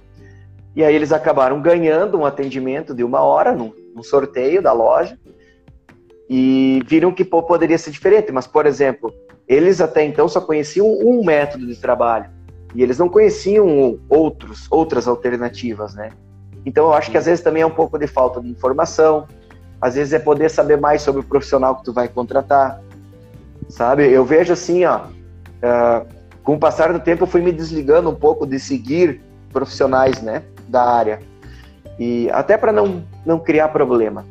[0.75, 5.17] E aí eles acabaram ganhando um atendimento de uma hora num, num sorteio da loja
[6.29, 8.31] e viram que pô, poderia ser diferente.
[8.31, 9.13] Mas, por exemplo,
[9.47, 12.29] eles até então só conheciam um método de trabalho
[12.73, 16.09] e eles não conheciam outros, outras alternativas, né?
[16.65, 19.27] Então eu acho que às vezes também é um pouco de falta de informação,
[19.79, 22.81] às vezes é poder saber mais sobre o profissional que tu vai contratar,
[23.69, 24.09] sabe?
[24.09, 26.05] Eu vejo assim, ó, uh,
[26.43, 30.43] com o passar do tempo eu fui me desligando um pouco de seguir profissionais, né,
[30.67, 31.19] da área.
[31.97, 34.25] E até para não, não criar problema.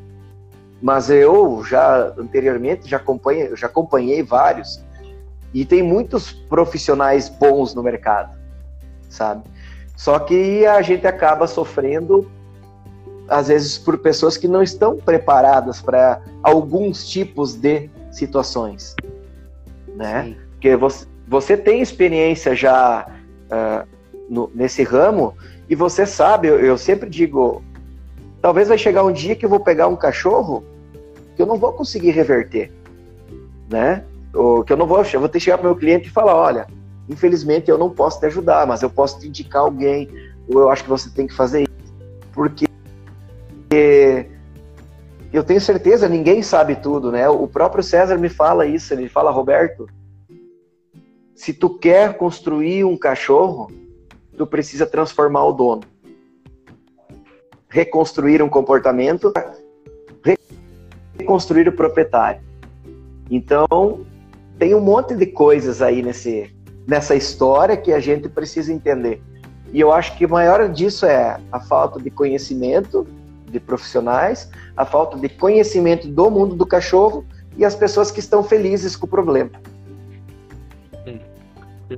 [0.80, 4.84] Mas eu já anteriormente já acompanhei, já acompanhei vários
[5.52, 8.36] e tem muitos profissionais bons no mercado,
[9.08, 9.44] sabe?
[9.96, 12.30] Só que a gente acaba sofrendo
[13.28, 18.94] às vezes por pessoas que não estão preparadas para alguns tipos de situações
[19.94, 20.24] né?
[20.24, 20.36] Sim.
[20.52, 23.06] Porque você, você tem experiência já
[23.46, 23.88] uh,
[24.28, 25.34] no, nesse ramo
[25.68, 27.62] e você sabe, eu, eu, sempre digo,
[28.40, 30.64] talvez vai chegar um dia que eu vou pegar um cachorro
[31.36, 32.70] que eu não vou conseguir reverter,
[33.68, 34.04] né?
[34.32, 36.34] Ou que eu não vou, eu vou ter que chegar para meu cliente e falar,
[36.34, 36.66] olha,
[37.08, 40.08] infelizmente eu não posso te ajudar, mas eu posso te indicar alguém,
[40.48, 41.94] ou eu acho que você tem que fazer isso,
[42.32, 42.66] porque
[45.34, 47.28] eu tenho certeza, ninguém sabe tudo, né?
[47.28, 49.88] O próprio César me fala isso, ele fala, Roberto,
[51.34, 53.68] se tu quer construir um cachorro,
[54.38, 55.82] tu precisa transformar o dono.
[57.68, 59.32] Reconstruir um comportamento,
[61.18, 62.40] reconstruir o proprietário.
[63.28, 64.06] Então,
[64.56, 66.54] tem um monte de coisas aí nesse,
[66.86, 69.20] nessa história que a gente precisa entender.
[69.72, 73.04] E eu acho que o maior disso é a falta de conhecimento
[73.54, 77.24] de profissionais, a falta de conhecimento do mundo do cachorro
[77.56, 79.50] e as pessoas que estão felizes com o problema.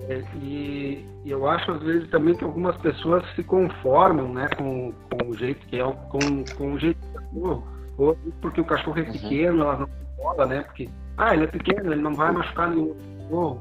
[0.08, 5.28] É, e eu acho às vezes também que algumas pessoas se conformam né, com, com
[5.28, 7.64] o jeito que é, com, com o jeito do cachorro,
[7.96, 9.12] ou porque o cachorro é uhum.
[9.12, 10.62] pequeno, elas não bola, né?
[10.62, 13.60] Porque, ah, ele é pequeno, ele não vai machucar nenhum cachorro.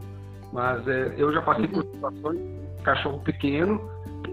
[0.51, 1.91] Mas é, eu já passei por uhum.
[1.93, 2.39] situações
[2.83, 3.81] cachorro pequeno,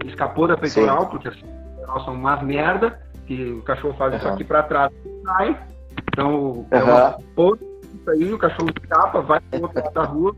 [0.05, 1.09] escapou da peitoral, Sim.
[1.09, 1.45] porque assim,
[1.75, 4.19] peitoral são umas merda, que o cachorro faz uhum.
[4.19, 5.59] isso aqui para trás e sai.
[6.11, 7.17] Então, é uma
[8.03, 10.35] isso aí, o cachorro escapa, vai para o outro lado da rua,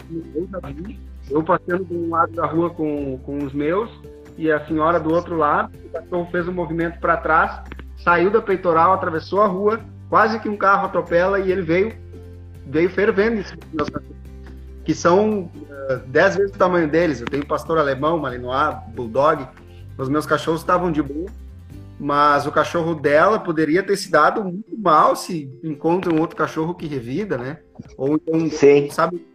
[1.30, 3.90] eu passando de um lado da rua com, com os meus
[4.38, 7.62] e a senhora do outro lado, o cachorro fez um movimento para trás,
[7.98, 11.94] saiu da peitoral, atravessou a rua, quase que um carro atropela e ele veio
[12.68, 14.18] veio fervendo em cima dos meus cachorros,
[14.84, 17.22] que são uh, dez vezes o tamanho deles.
[17.22, 19.48] Eu tenho pastor alemão, malinois, bulldog.
[19.98, 21.30] Os meus cachorros estavam de boa,
[22.00, 26.76] mas o cachorro dela poderia ter se dado muito mal se encontra um outro cachorro
[26.76, 27.60] que revida, né?
[27.98, 28.90] Ou então, Sim.
[28.90, 29.26] sabe?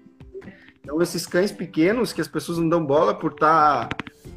[0.82, 3.34] Então, esses cães pequenos que as pessoas não dão bola por.
[3.34, 3.88] Tá,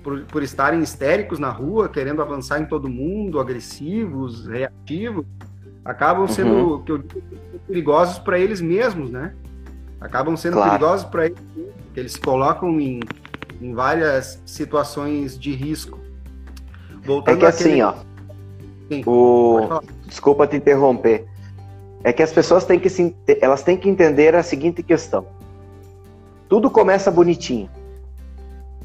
[0.04, 5.26] por, por estarem histéricos na rua, querendo avançar em todo mundo, agressivos, reativos,
[5.84, 6.84] acabam sendo uhum.
[6.84, 7.24] que eu digo,
[7.68, 9.34] perigosos para eles mesmos, né?
[10.02, 10.72] Acabam sendo claro.
[10.72, 13.00] perigosos para eles, porque eles se colocam em,
[13.62, 16.00] em várias situações de risco.
[17.06, 17.94] Voltando é que assim, ó.
[18.90, 19.82] Sim, o...
[20.06, 21.26] Desculpa te interromper.
[22.04, 23.16] É que as pessoas têm que se...
[23.42, 25.26] elas têm que entender a seguinte questão.
[26.50, 27.70] Tudo começa bonitinho.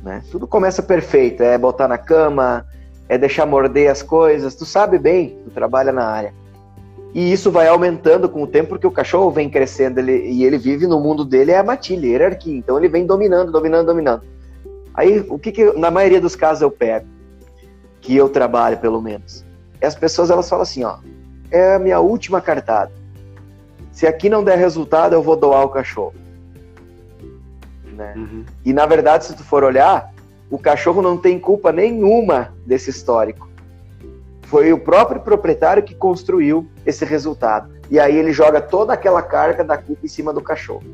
[0.02, 0.22] Né?
[0.30, 1.42] Tudo começa perfeito.
[1.42, 2.64] É botar na cama,
[3.08, 4.54] é deixar morder as coisas.
[4.54, 6.32] Tu sabe bem, tu trabalha na área.
[7.14, 10.58] E isso vai aumentando com o tempo, porque o cachorro vem crescendo ele, e ele
[10.58, 12.56] vive no mundo dele, é a matilha, a hierarquia.
[12.56, 14.22] Então ele vem dominando, dominando, dominando.
[14.94, 17.06] Aí, o que, que na maioria dos casos eu pego,
[18.00, 19.44] que eu trabalho pelo menos,
[19.80, 20.98] é as pessoas elas falam assim: ó,
[21.50, 22.92] é a minha última cartada.
[23.92, 26.14] Se aqui não der resultado, eu vou doar o cachorro.
[27.92, 28.14] Né?
[28.16, 28.44] Uhum.
[28.64, 30.12] E na verdade, se tu for olhar,
[30.50, 33.48] o cachorro não tem culpa nenhuma desse histórico.
[34.42, 37.70] Foi o próprio proprietário que construiu esse resultado.
[37.90, 40.84] E aí ele joga toda aquela carga da culpa em cima do cachorro.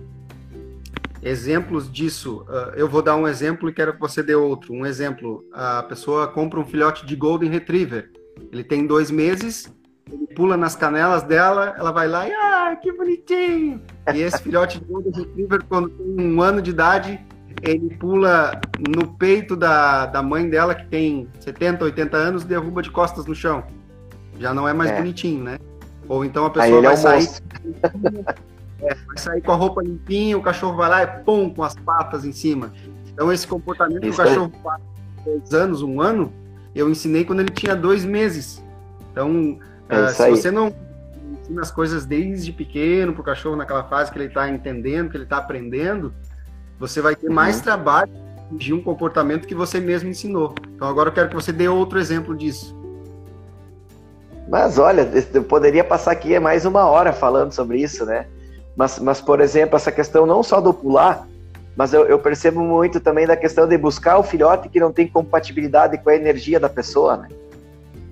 [1.22, 4.74] Exemplos disso, uh, eu vou dar um exemplo e quero que você dê outro.
[4.74, 8.10] Um exemplo: a pessoa compra um filhote de Golden Retriever.
[8.52, 9.72] Ele tem dois meses,
[10.10, 13.80] ele pula nas canelas dela, ela vai lá e ah, que bonitinho!
[14.12, 17.20] E esse filhote de Golden Retriever, quando tem um ano de idade,
[17.62, 22.82] ele pula no peito da, da mãe dela, que tem 70, 80 anos, e derruba
[22.82, 23.64] de costas no chão.
[24.38, 24.96] Já não é mais é.
[24.96, 25.58] bonitinho, né?
[26.08, 27.28] Ou então a pessoa vai sair.
[28.82, 31.74] é, vai sair com a roupa limpinha, o cachorro vai lá e pum, com as
[31.74, 32.72] patas em cima.
[33.12, 35.22] Então, esse comportamento Isso que o cachorro é.
[35.24, 36.32] dois anos, um ano,
[36.74, 38.62] eu ensinei quando ele tinha dois meses.
[39.12, 39.58] Então,
[39.90, 40.74] uh, se você não
[41.40, 45.16] ensina as coisas desde pequeno para o cachorro naquela fase que ele está entendendo, que
[45.16, 46.12] ele está aprendendo,
[46.78, 47.62] você vai ter mais uhum.
[47.62, 48.12] trabalho
[48.50, 50.54] de um comportamento que você mesmo ensinou.
[50.74, 52.76] Então agora eu quero que você dê outro exemplo disso.
[54.48, 58.26] Mas olha, eu poderia passar aqui mais uma hora falando sobre isso, né?
[58.76, 61.26] Mas, mas por exemplo, essa questão não só do pular,
[61.76, 65.08] mas eu, eu, percebo muito também da questão de buscar o filhote que não tem
[65.08, 67.28] compatibilidade com a energia da pessoa, né?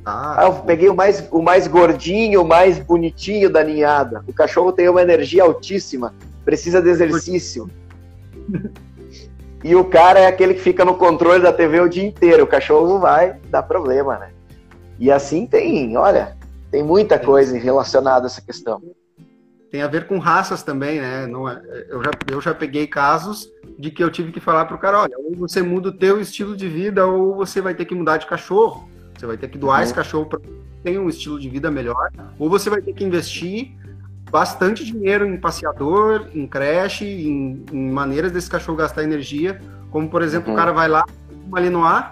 [0.04, 4.24] Ah, ah eu peguei o mais, o mais gordinho, o mais bonitinho da ninhada.
[4.26, 6.12] O cachorro tem uma energia altíssima,
[6.44, 7.70] precisa de exercício.
[9.64, 12.42] E o cara é aquele que fica no controle da TV o dia inteiro.
[12.42, 14.30] O cachorro vai dar problema, né?
[14.98, 16.36] E assim tem, olha,
[16.70, 18.82] tem muita coisa relacionada a essa questão.
[19.72, 21.26] Tem a ver com raças também, né?
[21.26, 21.58] Não é,
[21.88, 25.18] eu, já, eu já peguei casos de que eu tive que falar pro cara, olha,
[25.18, 28.26] ou você muda o teu estilo de vida, ou você vai ter que mudar de
[28.26, 28.86] cachorro.
[29.18, 29.84] Você vai ter que doar uhum.
[29.84, 30.40] esse cachorro para
[30.84, 33.72] ter um estilo de vida melhor, ou você vai ter que investir
[34.30, 39.58] bastante dinheiro em passeador, em creche, em, em maneiras desse cachorro gastar energia.
[39.90, 40.54] Como, por exemplo, uhum.
[40.54, 41.02] o cara vai lá,
[41.48, 42.04] Malinois,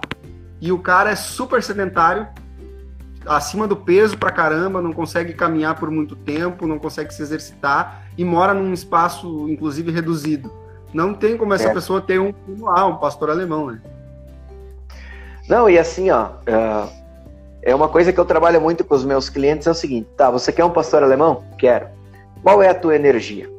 [0.62, 2.26] e o cara é super sedentário,
[3.26, 8.06] acima do peso pra caramba, não consegue caminhar por muito tempo, não consegue se exercitar
[8.16, 10.50] e mora num espaço, inclusive, reduzido.
[10.92, 11.72] Não tem como essa é.
[11.72, 13.80] pessoa ter um, um pastor alemão, né?
[15.48, 19.28] Não, e assim, ó, é, é uma coisa que eu trabalho muito com os meus
[19.28, 21.44] clientes, é o seguinte, tá, você quer um pastor alemão?
[21.58, 21.88] Quero.
[22.42, 23.50] Qual é a tua energia?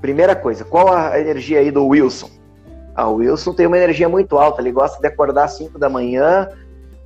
[0.00, 2.30] Primeira coisa, qual a energia aí do Wilson?
[2.94, 5.88] Ah, o Wilson tem uma energia muito alta, ele gosta de acordar às 5 da
[5.88, 6.48] manhã,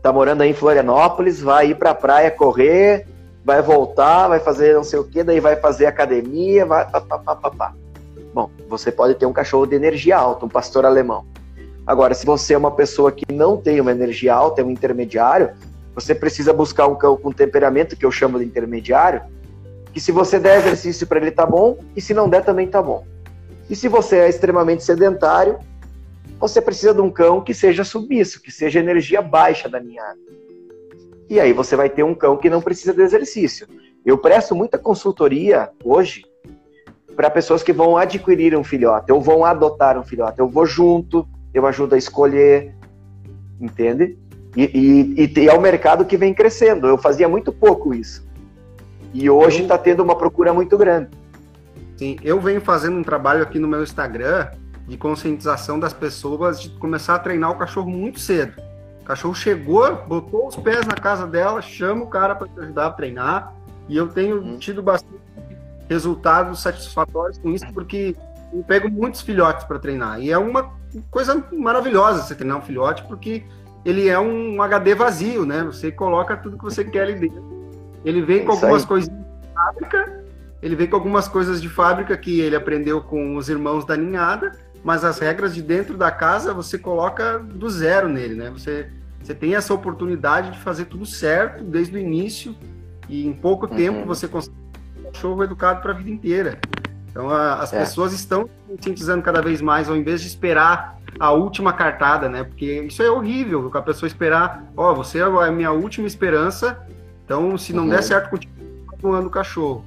[0.04, 3.06] tá morando aí em Florianópolis, vai ir pra praia correr,
[3.42, 7.18] vai voltar, vai fazer não sei o que, daí vai fazer academia, vai pá, pá,
[7.18, 7.74] pá, pá, pá.
[8.34, 11.24] Bom, você pode ter um cachorro de energia alta, um pastor alemão.
[11.86, 15.52] Agora, se você é uma pessoa que não tem uma energia alta, é um intermediário,
[15.94, 19.22] você precisa buscar um cão com temperamento, que eu chamo de intermediário,
[19.90, 22.82] que se você der exercício para ele tá bom, e se não der também tá
[22.82, 23.06] bom.
[23.70, 25.58] E se você é extremamente sedentário,
[26.48, 30.18] você precisa de um cão que seja submisso, que seja energia baixa da ninhada.
[31.28, 33.66] E aí você vai ter um cão que não precisa de exercício.
[34.04, 36.22] Eu presto muita consultoria hoje
[37.16, 40.38] para pessoas que vão adquirir um filhote, ou vão adotar um filhote.
[40.38, 42.74] Eu vou junto, eu ajudo a escolher,
[43.58, 44.18] entende?
[44.54, 46.86] E, e, e é o mercado que vem crescendo.
[46.86, 48.22] Eu fazia muito pouco isso.
[49.14, 51.08] E hoje está tendo uma procura muito grande.
[51.96, 54.50] Sim, eu venho fazendo um trabalho aqui no meu Instagram
[54.86, 58.60] de conscientização das pessoas de começar a treinar o cachorro muito cedo.
[59.02, 62.86] O cachorro chegou, botou os pés na casa dela, chama o cara para te ajudar
[62.86, 63.54] a treinar.
[63.88, 64.58] E eu tenho hum.
[64.58, 65.22] tido bastante
[65.88, 68.16] resultados satisfatórios com isso, porque
[68.52, 70.20] eu pego muitos filhotes para treinar.
[70.20, 70.70] E é uma
[71.10, 73.44] coisa maravilhosa você treinar um filhote, porque
[73.84, 75.62] ele é um HD vazio, né?
[75.64, 77.44] Você coloca tudo que você quer ali dentro.
[78.04, 80.24] Ele vem é com algumas coisas de fábrica,
[80.62, 84.52] ele vem com algumas coisas de fábrica que ele aprendeu com os irmãos da ninhada,
[84.84, 88.50] mas as regras de dentro da casa você coloca do zero nele, né?
[88.50, 92.54] Você, você tem essa oportunidade de fazer tudo certo desde o início
[93.08, 93.74] e em pouco uhum.
[93.74, 94.54] tempo você consegue
[94.98, 96.58] um cachorro educado para a vida inteira.
[97.10, 97.78] Então a, as é.
[97.78, 102.44] pessoas estão conscientizando cada vez mais, ao invés de esperar a última cartada, né?
[102.44, 106.78] Porque isso é horrível, a pessoa esperar, ó, oh, você é a minha última esperança,
[107.24, 107.90] então se não uhum.
[107.90, 108.54] der certo, continua
[109.00, 109.84] doando o cachorro.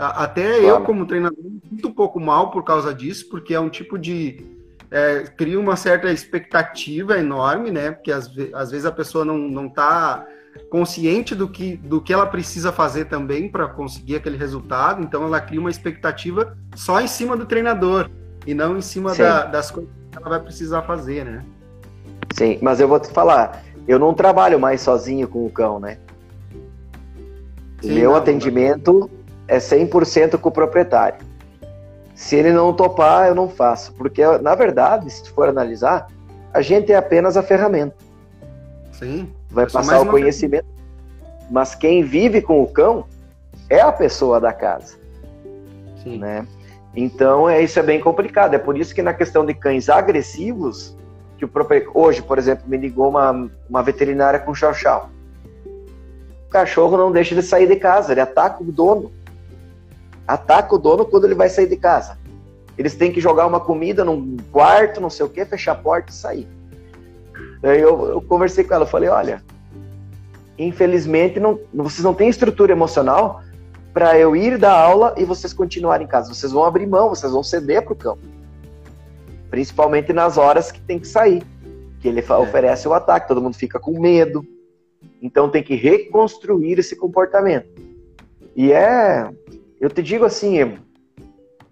[0.00, 0.64] Até claro.
[0.64, 3.98] eu, como treinador, me sinto um pouco mal por causa disso, porque é um tipo
[3.98, 4.58] de.
[4.90, 7.92] É, cria uma certa expectativa enorme, né?
[7.92, 10.26] Porque às, às vezes a pessoa não, não tá
[10.68, 15.40] consciente do que, do que ela precisa fazer também para conseguir aquele resultado, então ela
[15.40, 18.10] cria uma expectativa só em cima do treinador
[18.46, 21.44] e não em cima da, das coisas que ela vai precisar fazer, né?
[22.34, 25.98] Sim, mas eu vou te falar, eu não trabalho mais sozinho com o cão, né?
[27.80, 29.10] Sim, Meu não, atendimento.
[29.50, 31.18] É 100% com o proprietário.
[32.14, 36.06] Se ele não topar, eu não faço, porque na verdade, se for analisar,
[36.52, 37.96] a gente é apenas a ferramenta.
[38.92, 40.66] Sim vai passar o conhecimento.
[41.50, 43.04] Mas quem vive com o cão
[43.68, 44.96] é a pessoa da casa.
[46.02, 46.18] Sim.
[46.18, 46.46] Né?
[46.94, 48.54] Então, é, isso é bem complicado.
[48.54, 50.96] É por isso que na questão de cães agressivos,
[51.36, 55.10] que o próprio, hoje, por exemplo, me ligou uma, uma veterinária com chau-chau.
[56.46, 59.10] O cachorro não deixa de sair de casa, ele ataca o dono.
[60.32, 62.18] Ataca o dono quando ele vai sair de casa.
[62.78, 66.10] Eles têm que jogar uma comida num quarto, não sei o que, fechar a porta
[66.10, 66.48] e sair.
[67.60, 69.42] Daí eu, eu conversei com ela, falei, olha,
[70.58, 73.42] infelizmente não, vocês não têm estrutura emocional
[73.92, 76.32] para eu ir da aula e vocês continuarem em casa.
[76.32, 78.18] Vocês vão abrir mão, vocês vão ceder para o cão.
[79.50, 81.42] Principalmente nas horas que tem que sair.
[82.00, 82.32] Que ele é.
[82.34, 84.46] oferece o ataque, todo mundo fica com medo.
[85.20, 87.68] Então tem que reconstruir esse comportamento.
[88.54, 89.28] E é.
[89.80, 90.78] Eu te digo assim,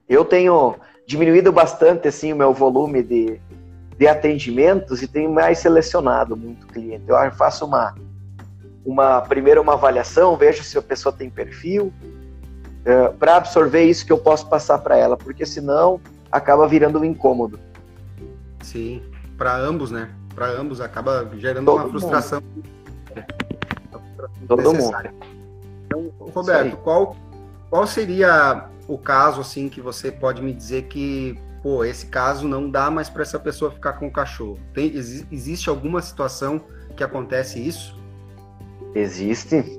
[0.08, 3.38] eu tenho diminuído bastante assim o meu volume de,
[3.98, 7.04] de atendimentos e tenho mais selecionado muito cliente.
[7.06, 7.94] Eu faço uma,
[8.84, 11.92] uma primeiro uma avaliação, vejo se a pessoa tem perfil,
[12.84, 16.00] é, para absorver isso que eu posso passar para ela, porque senão
[16.32, 17.60] acaba virando um incômodo.
[18.62, 19.02] Sim,
[19.36, 20.10] para ambos, né?
[20.34, 22.42] Para ambos acaba gerando Todo uma frustração.
[24.46, 24.96] Todo mundo.
[25.86, 27.14] Então, Roberto, qual,
[27.70, 32.70] qual seria o caso assim que você pode me dizer que pô, esse caso não
[32.70, 34.58] dá mais para essa pessoa ficar com o cachorro.
[34.72, 36.60] Tem, existe alguma situação
[36.96, 37.96] que acontece isso?
[38.94, 39.78] Existe.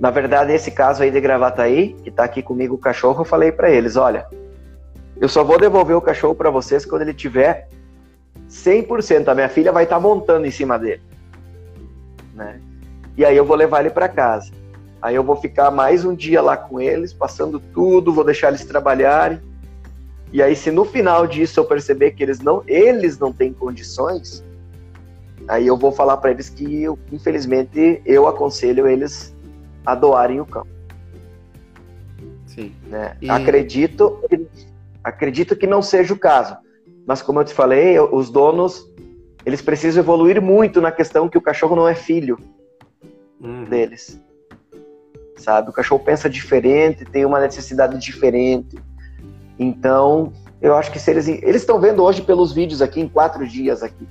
[0.00, 3.52] Na verdade, esse caso aí de Gravataí, que está aqui comigo o cachorro, eu falei
[3.52, 4.26] para eles, olha,
[5.20, 7.68] eu só vou devolver o cachorro para vocês quando ele tiver
[8.48, 9.28] 100%.
[9.28, 11.02] A minha filha vai estar tá montando em cima dele.
[12.34, 12.60] Né?
[13.16, 14.50] E aí eu vou levar ele para casa.
[15.02, 18.64] Aí eu vou ficar mais um dia lá com eles, passando tudo, vou deixar eles
[18.64, 19.40] trabalharem.
[20.32, 24.44] E aí, se no final disso eu perceber que eles não, eles não têm condições,
[25.48, 29.34] aí eu vou falar para eles que, eu, infelizmente, eu aconselho eles
[29.84, 30.66] a doarem o cão.
[32.46, 32.72] Sim.
[32.86, 33.16] Né?
[33.20, 33.28] E...
[33.28, 34.20] Acredito,
[35.02, 36.56] acredito que não seja o caso,
[37.04, 38.88] mas como eu te falei, os donos
[39.44, 42.38] eles precisam evoluir muito na questão que o cachorro não é filho
[43.40, 43.64] uhum.
[43.64, 44.20] deles,
[45.42, 45.70] sabe?
[45.70, 48.78] O cachorro pensa diferente, tem uma necessidade diferente.
[49.58, 50.32] Então,
[50.62, 53.82] Eu acho que se eles eles estão vendo hoje pelos vídeos aqui em quatro dias
[53.82, 54.06] aqui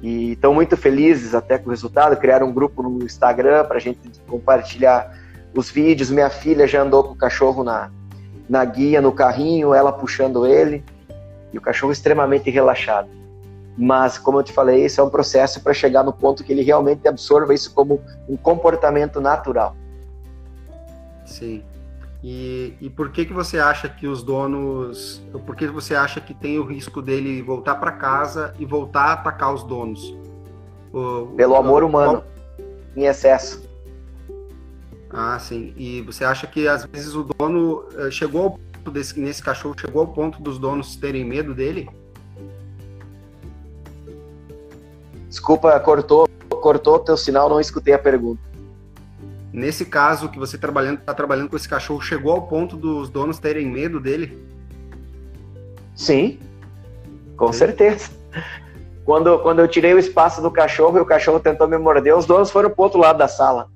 [0.00, 2.16] e estão muito felizes até com o resultado.
[2.16, 5.12] Criaram um grupo no Instagram para a gente compartilhar
[5.54, 6.08] os vídeos.
[6.08, 7.90] Minha filha já andou com o cachorro na,
[8.48, 10.84] na guia, no carrinho, ela puxando ele
[11.52, 13.08] e o cachorro extremamente relaxado.
[13.76, 16.62] Mas, como eu te falei, isso é um processo para chegar no ponto que ele
[16.62, 19.74] realmente absorva isso como um comportamento natural.
[21.30, 21.62] Sim.
[22.22, 26.34] E, e por que que você acha que os donos, por que você acha que
[26.34, 30.14] tem o risco dele voltar para casa e voltar a atacar os donos?
[30.92, 32.22] O, Pelo o, amor humano,
[32.94, 33.62] em excesso.
[35.08, 35.72] Ah, sim.
[35.76, 39.74] E você acha que às vezes o dono eh, chegou ao ponto desse, nesse cachorro
[39.80, 41.88] chegou ao ponto dos donos terem medo dele?
[45.26, 46.28] Desculpa, cortou,
[46.60, 48.49] cortou teu sinal, não escutei a pergunta.
[49.52, 53.38] Nesse caso que você trabalhando, está trabalhando com esse cachorro, chegou ao ponto dos donos
[53.38, 54.38] terem medo dele?
[55.94, 56.38] Sim,
[57.36, 57.58] com Sim.
[57.58, 58.10] certeza.
[59.04, 62.26] Quando, quando eu tirei o espaço do cachorro e o cachorro tentou me morder, os
[62.26, 63.68] donos foram para outro lado da sala.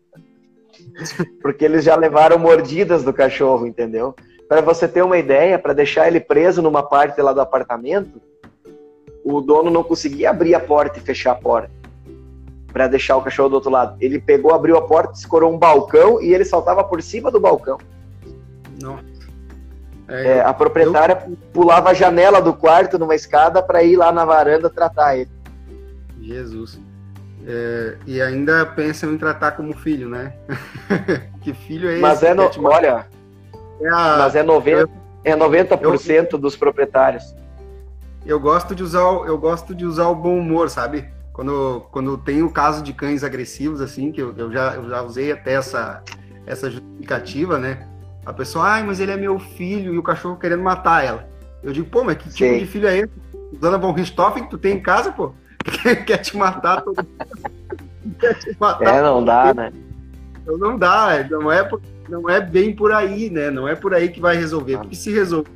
[1.40, 4.14] Porque eles já levaram mordidas do cachorro, entendeu?
[4.46, 8.20] Para você ter uma ideia, para deixar ele preso numa parte lá do apartamento,
[9.24, 11.75] o dono não conseguia abrir a porta e fechar a porta
[12.72, 13.96] para deixar o cachorro do outro lado.
[14.00, 17.78] Ele pegou, abriu a porta, escorou um balcão e ele saltava por cima do balcão.
[18.80, 18.98] Não.
[20.08, 21.36] É, é, a proprietária eu...
[21.52, 25.30] pulava a janela do quarto numa escada para ir lá na varanda tratar ele.
[26.20, 26.80] Jesus.
[27.46, 30.34] É, e ainda pensam em tratar como filho, né?
[31.42, 32.02] que filho é esse?
[32.02, 32.50] Mas é, no...
[32.64, 33.06] olha,
[33.80, 34.16] é a...
[34.18, 34.90] mas é 90,
[35.24, 36.38] é 90% eu...
[36.38, 37.34] dos proprietários.
[38.24, 41.08] Eu gosto de usar, eu gosto de usar o bom humor, sabe?
[41.36, 45.02] Quando, quando tem o caso de cães agressivos, assim, que eu, eu, já, eu já
[45.02, 46.02] usei até essa,
[46.46, 47.86] essa justificativa, né?
[48.24, 51.28] A pessoa, ai, mas ele é meu filho e o cachorro querendo matar ela.
[51.62, 52.58] Eu digo, pô, mas que tipo Sim.
[52.58, 53.12] de filho é esse?
[53.60, 55.34] Dona von Richthofen que tu tem em casa, pô?
[56.06, 57.04] Quer te matar todo
[58.18, 58.94] Quer te matar.
[58.94, 59.70] É, não dá, né?
[60.40, 61.68] Então não dá, não é,
[62.08, 63.50] não é bem por aí, né?
[63.50, 64.78] Não é por aí que vai resolver.
[64.78, 65.50] Porque se resolver,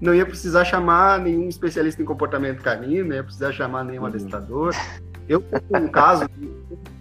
[0.00, 4.08] não ia precisar chamar nenhum especialista em comportamento canino, não ia precisar chamar nenhum uhum.
[4.08, 4.74] adestrador.
[5.28, 6.26] Eu estou com um caso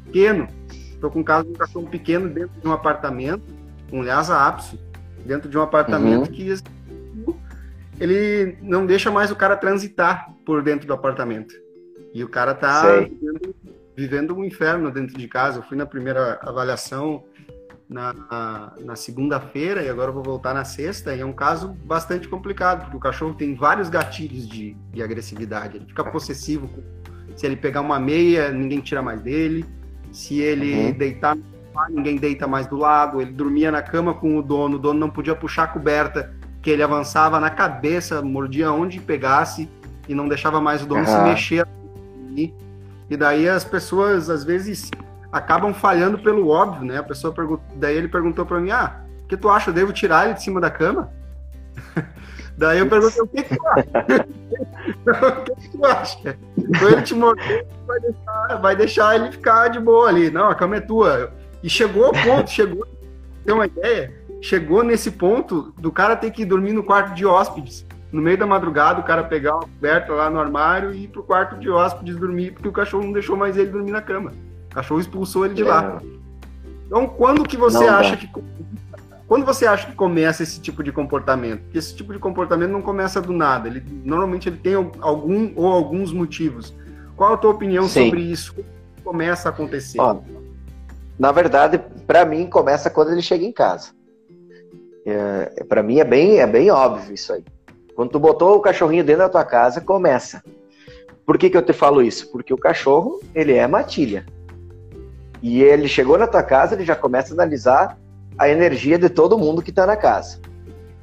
[0.05, 3.43] pequeno, estou com um caso de um cachorro pequeno dentro de um apartamento,
[3.91, 4.77] um Lhasa Apso,
[5.25, 6.33] dentro de um apartamento uhum.
[6.33, 6.55] que
[7.99, 11.53] ele não deixa mais o cara transitar por dentro do apartamento.
[12.13, 13.55] E o cara tá vivendo,
[13.95, 15.59] vivendo, um inferno dentro de casa.
[15.59, 17.23] Eu fui na primeira avaliação
[17.89, 22.81] na, na segunda-feira e agora vou voltar na sexta, e é um caso bastante complicado,
[22.83, 25.77] porque o cachorro tem vários gatilhos de, de agressividade.
[25.77, 26.69] Ele fica possessivo.
[27.35, 29.65] Se ele pegar uma meia, ninguém tira mais dele.
[30.11, 30.91] Se ele uhum.
[30.91, 31.37] deitar
[31.89, 33.21] ninguém deita mais do lado.
[33.21, 36.69] Ele dormia na cama com o dono, o dono não podia puxar a coberta, que
[36.69, 39.69] ele avançava na cabeça, mordia onde pegasse
[40.07, 41.07] e não deixava mais o dono uhum.
[41.07, 41.67] se mexer.
[43.09, 44.91] E daí as pessoas, às vezes,
[45.31, 46.97] acabam falhando pelo óbvio, né?
[46.97, 49.69] A pessoa pergunta, daí ele perguntou para mim, ah, o que tu acha?
[49.69, 51.11] Eu devo tirar ele de cima da cama?
[52.57, 53.85] daí eu perguntei, o que, que tu acha?
[55.39, 56.37] o que, que tu acha?
[56.57, 60.31] Então ele te morder, vai deixar, vai deixar ele ficar de boa ali.
[60.31, 61.31] Não, a cama é tua.
[61.61, 62.87] E chegou ao ponto, chegou,
[63.45, 64.13] tem uma ideia?
[64.41, 67.85] Chegou nesse ponto do cara ter que dormir no quarto de hóspedes.
[68.11, 71.21] No meio da madrugada, o cara pegar uma coberta lá no armário e ir pro
[71.21, 74.31] quarto de hóspedes dormir, porque o cachorro não deixou mais ele dormir na cama.
[74.71, 75.65] O cachorro expulsou ele de é.
[75.65, 76.01] lá.
[76.85, 78.27] Então, quando que você não acha que
[79.27, 81.61] quando você acha que começa esse tipo de comportamento?
[81.61, 83.67] Porque esse tipo de comportamento não começa do nada.
[83.67, 86.73] Ele normalmente ele tem algum ou alguns motivos.
[87.15, 88.05] Qual a tua opinião Sim.
[88.05, 88.55] sobre isso?
[88.55, 88.67] Como
[89.03, 89.99] começa a acontecer?
[89.99, 90.19] Ó,
[91.17, 93.91] na verdade, para mim começa quando ele chega em casa.
[95.05, 97.43] É, para mim é bem é bem óbvio isso aí.
[97.95, 100.43] Quando tu botou o cachorrinho dentro da tua casa, começa.
[101.23, 102.31] Por que, que eu te falo isso?
[102.31, 104.25] Porque o cachorro ele é matilha.
[105.41, 107.97] E ele chegou na tua casa, ele já começa a analisar
[108.37, 110.39] a energia de todo mundo que está na casa.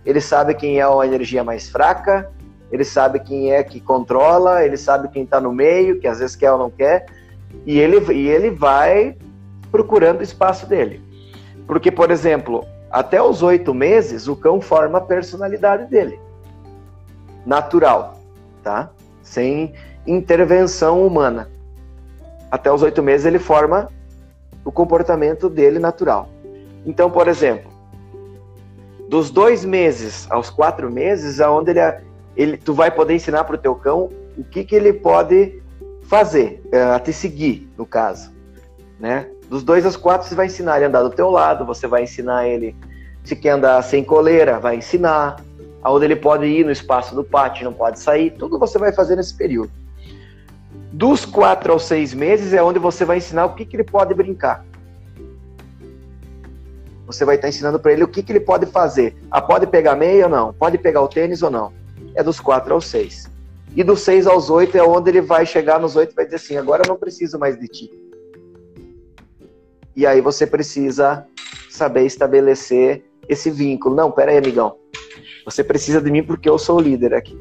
[0.04, 2.30] Ele sabe quem é a energia mais fraca,
[2.70, 6.36] ele sabe quem é que controla, ele sabe quem está no meio, que às vezes
[6.36, 7.06] quer ou não quer,
[7.64, 9.16] e ele, e ele vai
[9.70, 11.02] procurando o espaço dele.
[11.66, 16.18] Porque, por exemplo, até os oito meses, o cão forma a personalidade dele.
[17.44, 18.20] Natural,
[18.62, 18.90] tá?
[19.22, 19.74] Sem
[20.06, 21.50] intervenção humana.
[22.50, 23.88] Até os oito meses ele forma
[24.66, 26.28] o comportamento dele natural.
[26.84, 27.70] Então, por exemplo,
[29.08, 31.80] dos dois meses aos quatro meses, aonde ele,
[32.36, 35.62] ele, tu vai poder ensinar para o teu cão o que, que ele pode
[36.02, 38.32] fazer, é, a te seguir, no caso,
[38.98, 39.30] né?
[39.48, 42.02] Dos dois aos quatro, você vai ensinar ele a andar do teu lado, você vai
[42.02, 42.74] ensinar ele,
[43.22, 45.36] se quer andar sem coleira, vai ensinar,
[45.80, 49.14] aonde ele pode ir no espaço do pátio, não pode sair, tudo você vai fazer
[49.14, 49.70] nesse período.
[50.92, 54.14] Dos quatro aos seis meses é onde você vai ensinar o que, que ele pode
[54.14, 54.64] brincar.
[57.06, 59.16] Você vai estar ensinando para ele o que, que ele pode fazer.
[59.30, 60.52] Ah, pode pegar meia ou não?
[60.52, 61.72] Pode pegar o tênis ou não?
[62.14, 63.30] É dos quatro aos seis.
[63.76, 66.36] E dos seis aos oito é onde ele vai chegar nos oito e vai dizer
[66.36, 67.90] assim: agora eu não preciso mais de ti.
[69.94, 71.26] E aí você precisa
[71.70, 73.94] saber estabelecer esse vínculo.
[73.94, 74.76] Não, pera aí, amigão.
[75.44, 77.38] Você precisa de mim porque eu sou o líder aqui.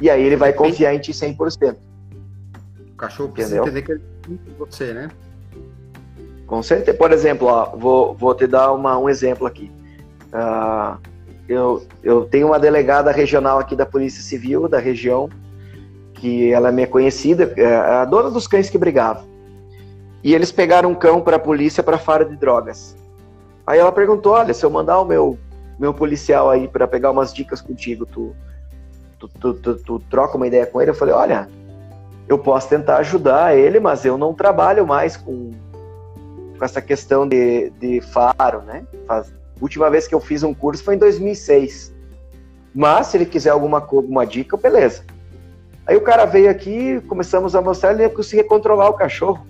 [0.00, 1.76] E aí ele vai confiar em ti 100%.
[3.00, 3.72] Cachorro precisa Entendeu?
[3.72, 5.10] entender que ele é você, né?
[6.46, 6.96] Com certeza.
[6.96, 9.72] Por exemplo, ó, vou, vou te dar uma, um exemplo aqui.
[10.26, 10.98] Uh,
[11.48, 15.30] eu, eu tenho uma delegada regional aqui da Polícia Civil, da região,
[16.14, 19.24] que ela é minha conhecida, é a dona dos cães que brigavam.
[20.22, 22.94] E eles pegaram um cão para a polícia para faro de drogas.
[23.66, 25.38] Aí ela perguntou: Olha, se eu mandar o meu,
[25.78, 28.36] meu policial aí para pegar umas dicas contigo, tu
[29.18, 30.90] tu, tu, tu, tu, troca uma ideia com ele?
[30.90, 31.48] Eu falei: Olha,
[32.30, 35.50] eu posso tentar ajudar ele, mas eu não trabalho mais com,
[36.56, 38.84] com essa questão de, de faro, né?
[39.06, 41.92] Faz, última vez que eu fiz um curso foi em 2006.
[42.74, 45.04] Mas se ele quiser alguma, alguma dica, beleza.
[45.84, 49.44] Aí o cara veio aqui, começamos a mostrar, ele conseguia controlar o cachorro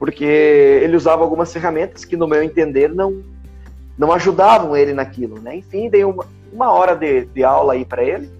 [0.00, 3.22] porque ele usava algumas ferramentas que, no meu entender, não,
[3.98, 5.56] não ajudavam ele naquilo, né?
[5.56, 8.30] Enfim, dei uma, uma hora de, de aula aí para ele.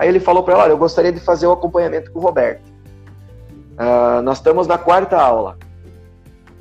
[0.00, 2.66] Aí ele falou para ela, olha, eu gostaria de fazer o acompanhamento com o Roberto.
[3.72, 5.58] Uh, nós estamos na quarta aula.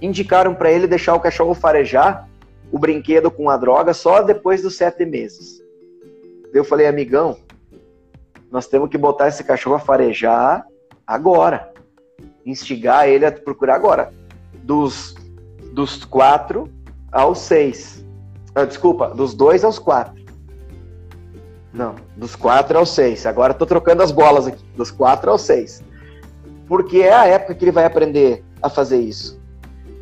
[0.02, 2.28] Indicaram para ele deixar o cachorro farejar
[2.70, 5.64] o brinquedo com a droga só depois dos sete meses.
[6.54, 7.38] Eu falei, amigão,
[8.52, 10.66] nós temos que botar esse cachorro a farejar
[11.08, 11.72] agora.
[12.46, 14.12] Instigar ele a procurar agora
[14.64, 15.16] dos,
[15.72, 16.70] dos quatro
[17.10, 18.06] aos seis.
[18.54, 20.18] Ah, desculpa, dos dois aos quatro.
[21.80, 23.25] Não, dos quatro aos seis.
[23.25, 24.61] Agora estou trocando as bolas aqui.
[24.75, 25.82] Dos quatro aos seis.
[26.67, 29.39] Porque é a época que ele vai aprender a fazer isso.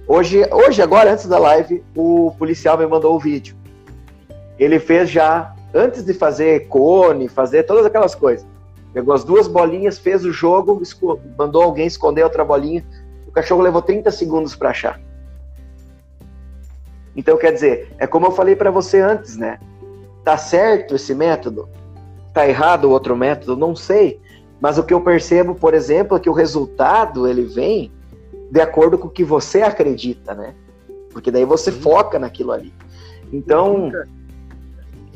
[0.07, 3.55] Hoje, hoje agora, antes da live, o policial me mandou o vídeo.
[4.57, 8.43] Ele fez já, antes de fazer cone, fazer todas aquelas coisas.
[8.91, 10.81] Pegou as duas bolinhas, fez o jogo,
[11.37, 12.83] mandou alguém esconder outra bolinha,
[13.37, 14.99] cachorro levou 30 segundos para achar.
[17.15, 19.59] Então, quer dizer, é como eu falei para você antes, né?
[20.27, 21.69] Tá certo esse método?
[22.33, 23.55] Tá errado o outro método?
[23.55, 24.19] Não sei.
[24.59, 27.93] Mas o que eu percebo, por exemplo, é que o resultado ele vem
[28.51, 30.53] de acordo com o que você acredita, né?
[31.13, 31.79] Porque daí você Sim.
[31.79, 32.73] foca naquilo ali.
[33.31, 33.89] Então.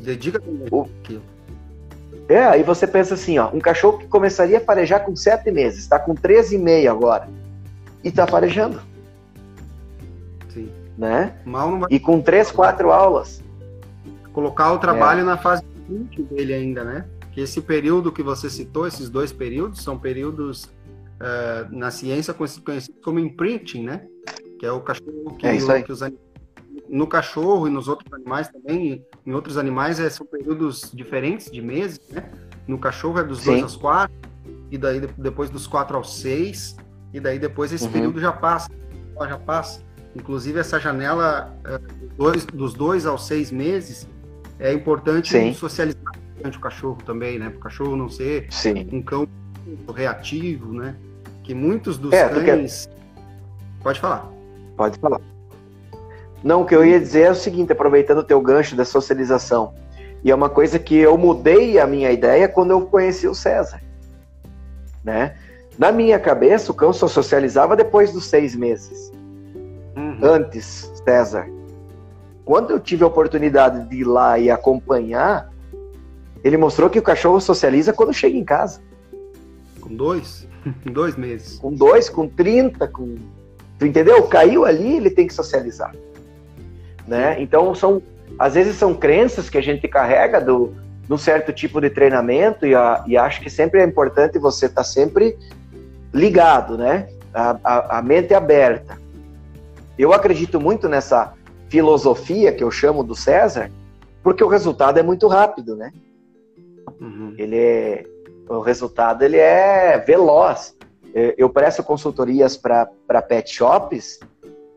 [0.00, 0.40] Dedica
[0.70, 0.88] o...
[2.26, 5.80] É, aí você pensa assim, ó, um cachorro que começaria a farejar com sete meses,
[5.80, 7.28] está com 13,5 agora
[8.02, 8.80] e tá farejando.
[10.48, 10.70] Sim.
[10.96, 11.34] Né?
[11.44, 11.88] Mal não vai...
[11.90, 13.41] E com três, quatro aulas.
[14.32, 15.24] Colocar o trabalho é.
[15.24, 17.06] na fase seguinte dele ainda, né?
[17.32, 23.00] Que esse período que você citou, esses dois períodos, são períodos uh, na ciência conhecidos
[23.02, 24.06] como imprinting, né?
[24.58, 26.00] Que é o cachorro que, é o, que os
[26.88, 31.62] no cachorro e nos outros animais também, em outros animais é, são períodos diferentes de
[31.62, 32.30] meses, né?
[32.66, 33.52] No cachorro é dos Sim.
[33.52, 34.14] dois aos quatro,
[34.70, 36.76] e daí depois dos quatro aos seis,
[37.12, 37.92] e daí depois esse uhum.
[37.92, 38.70] período já passa,
[39.20, 39.82] já passa.
[40.14, 41.80] Inclusive essa janela eh,
[42.16, 44.06] dois, dos dois aos seis meses
[44.62, 45.52] é importante Sim.
[45.52, 46.12] socializar
[46.44, 47.50] o cachorro também, né?
[47.50, 48.88] Para o cachorro não ser Sim.
[48.92, 49.26] um cão
[49.94, 50.94] reativo, né?
[51.42, 52.86] Que muitos dos é, cães.
[52.86, 53.82] Quer...
[53.82, 54.30] Pode falar.
[54.76, 55.20] Pode falar.
[56.42, 59.74] Não, o que eu ia dizer é o seguinte, aproveitando o teu gancho da socialização.
[60.24, 63.82] E é uma coisa que eu mudei a minha ideia quando eu conheci o César.
[65.02, 65.36] Né?
[65.76, 69.12] Na minha cabeça, o cão só socializava depois dos seis meses.
[69.96, 70.18] Uhum.
[70.22, 71.48] Antes, César.
[72.52, 75.50] Quando eu tive a oportunidade de ir lá e acompanhar,
[76.44, 78.82] ele mostrou que o cachorro socializa quando chega em casa.
[79.80, 80.46] Com dois?
[80.84, 81.58] dois meses.
[81.58, 83.16] Com dois, com trinta, com.
[83.78, 84.22] Tu entendeu?
[84.24, 85.94] Caiu ali, ele tem que socializar.
[87.08, 87.40] Né?
[87.40, 88.02] Então são.
[88.38, 90.74] Às vezes são crenças que a gente carrega do,
[91.06, 94.66] de um certo tipo de treinamento e, a, e acho que sempre é importante você
[94.66, 95.38] estar tá sempre
[96.12, 97.08] ligado, né?
[97.32, 99.00] A, a, a mente aberta.
[99.98, 101.32] Eu acredito muito nessa
[101.72, 103.70] filosofia que eu chamo do César,
[104.22, 105.90] porque o resultado é muito rápido, né?
[107.00, 107.34] Uhum.
[107.38, 108.04] Ele é,
[108.46, 110.76] o resultado ele é veloz.
[111.14, 114.20] Eu presto consultorias para pet shops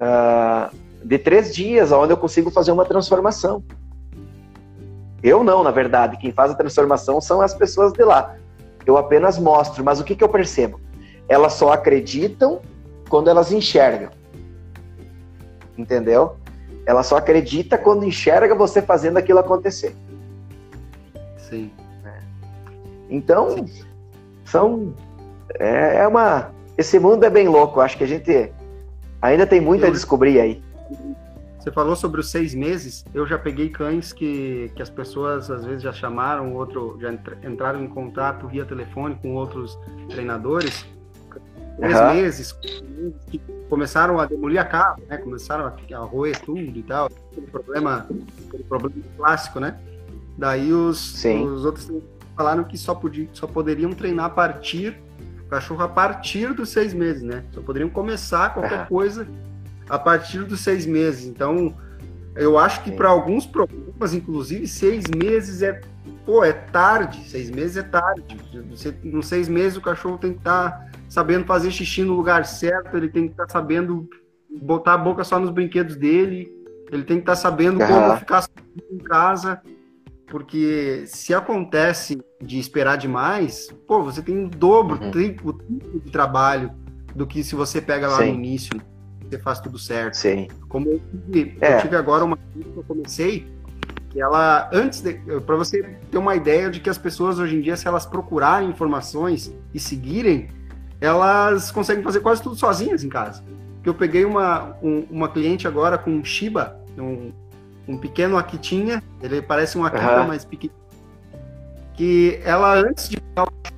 [0.02, 3.62] uh, de três dias, onde eu consigo fazer uma transformação.
[5.22, 8.36] Eu não, na verdade, quem faz a transformação são as pessoas de lá.
[8.86, 10.80] Eu apenas mostro, mas o que, que eu percebo?
[11.28, 12.62] elas só acreditam
[13.10, 14.10] quando elas enxergam.
[15.78, 16.38] Entendeu?
[16.86, 19.96] Ela só acredita quando enxerga você fazendo aquilo acontecer.
[21.38, 21.72] Sim.
[22.06, 22.20] É.
[23.10, 23.86] Então, Sim.
[24.44, 24.94] são.
[25.60, 26.52] É, é, uma.
[26.78, 27.82] Esse mundo é bem louco.
[27.82, 28.52] Acho que a gente
[29.22, 29.90] ainda tem muito eu...
[29.90, 30.64] a descobrir aí.
[31.60, 33.04] Você falou sobre os seis meses.
[33.12, 37.12] Eu já peguei cães que, que as pessoas às vezes já chamaram, outro já
[37.44, 39.76] entraram em contato via telefone com outros
[40.08, 40.86] treinadores.
[41.78, 42.14] Três uhum.
[42.14, 42.52] meses,
[43.30, 45.18] que começaram a demolir a casa, né?
[45.18, 47.10] Começaram a, a roer tudo e tal.
[47.32, 48.08] Aquele problema,
[48.48, 49.78] aquele problema clássico, né?
[50.38, 51.92] Daí os, os outros
[52.36, 54.98] falaram que só, podia, só poderiam treinar a partir,
[55.46, 57.44] o cachorro a partir dos seis meses, né?
[57.52, 58.86] Só poderiam começar qualquer uhum.
[58.88, 59.28] coisa
[59.90, 61.26] a partir dos seis meses.
[61.26, 61.74] Então,
[62.36, 65.80] eu acho que para alguns problemas, inclusive, seis meses é,
[66.26, 67.30] pô, é tarde.
[67.30, 68.38] Seis meses é tarde.
[68.70, 70.86] Você, com seis meses o cachorro tem que estar tá
[71.16, 74.06] sabendo fazer xixi no lugar certo, ele tem que estar tá sabendo
[74.62, 76.52] botar a boca só nos brinquedos dele,
[76.92, 77.88] ele tem que estar tá sabendo uhum.
[77.88, 78.46] como ficar
[78.92, 79.62] em casa.
[80.28, 85.08] Porque se acontece de esperar demais, pô, você tem o dobro, uhum.
[85.08, 85.62] o triplo
[86.04, 86.72] de trabalho
[87.16, 88.32] do que se você pega lá Sim.
[88.32, 88.82] no início
[89.30, 90.16] você faz tudo certo.
[90.16, 90.48] Sim.
[90.68, 91.02] Como eu
[91.32, 91.78] tive, é.
[91.78, 93.48] eu tive agora uma que eu comecei,
[94.10, 95.14] que ela, antes de.
[95.46, 98.70] para você ter uma ideia de que as pessoas hoje em dia, se elas procurarem
[98.70, 100.50] informações e seguirem,
[101.00, 103.44] elas conseguem fazer quase tudo sozinhas em casa.
[103.84, 107.32] Que eu peguei uma, um, uma cliente agora com um Shiba, um,
[107.88, 110.28] um pequeno Akitinha, ele parece um Akita, uhum.
[110.28, 110.74] mas pequeno.
[111.94, 113.18] Que ela, antes de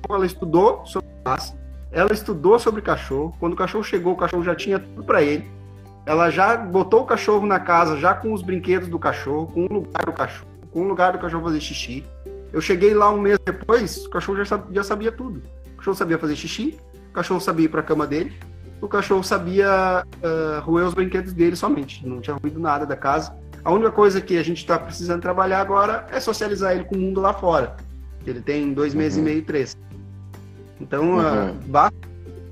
[0.08, 1.56] ela estudou sobre raça,
[1.92, 3.34] ela estudou sobre cachorro.
[3.38, 5.48] Quando o cachorro chegou, o cachorro já tinha tudo para ele.
[6.06, 9.72] Ela já botou o cachorro na casa, já com os brinquedos do cachorro, com o
[9.72, 12.04] lugar do cachorro, com o lugar do cachorro fazer xixi.
[12.50, 15.42] Eu cheguei lá um mês depois, o cachorro já sabia, já sabia tudo.
[15.74, 16.78] O cachorro sabia fazer xixi,
[17.10, 18.32] o cachorro sabia ir para a cama dele,
[18.80, 22.06] o cachorro sabia uh, roer os brinquedos dele somente.
[22.06, 23.36] Não tinha ruído nada da casa.
[23.64, 26.98] A única coisa que a gente está precisando trabalhar agora é socializar ele com o
[26.98, 27.76] mundo lá fora.
[28.24, 29.00] Ele tem dois uhum.
[29.00, 29.76] meses e meio, três.
[30.80, 31.50] Então, ah, uhum.
[31.50, 31.98] uh, basta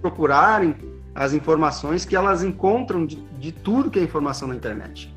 [0.03, 0.75] procurarem
[1.15, 5.15] as informações que elas encontram de, de, tudo que é informação na internet.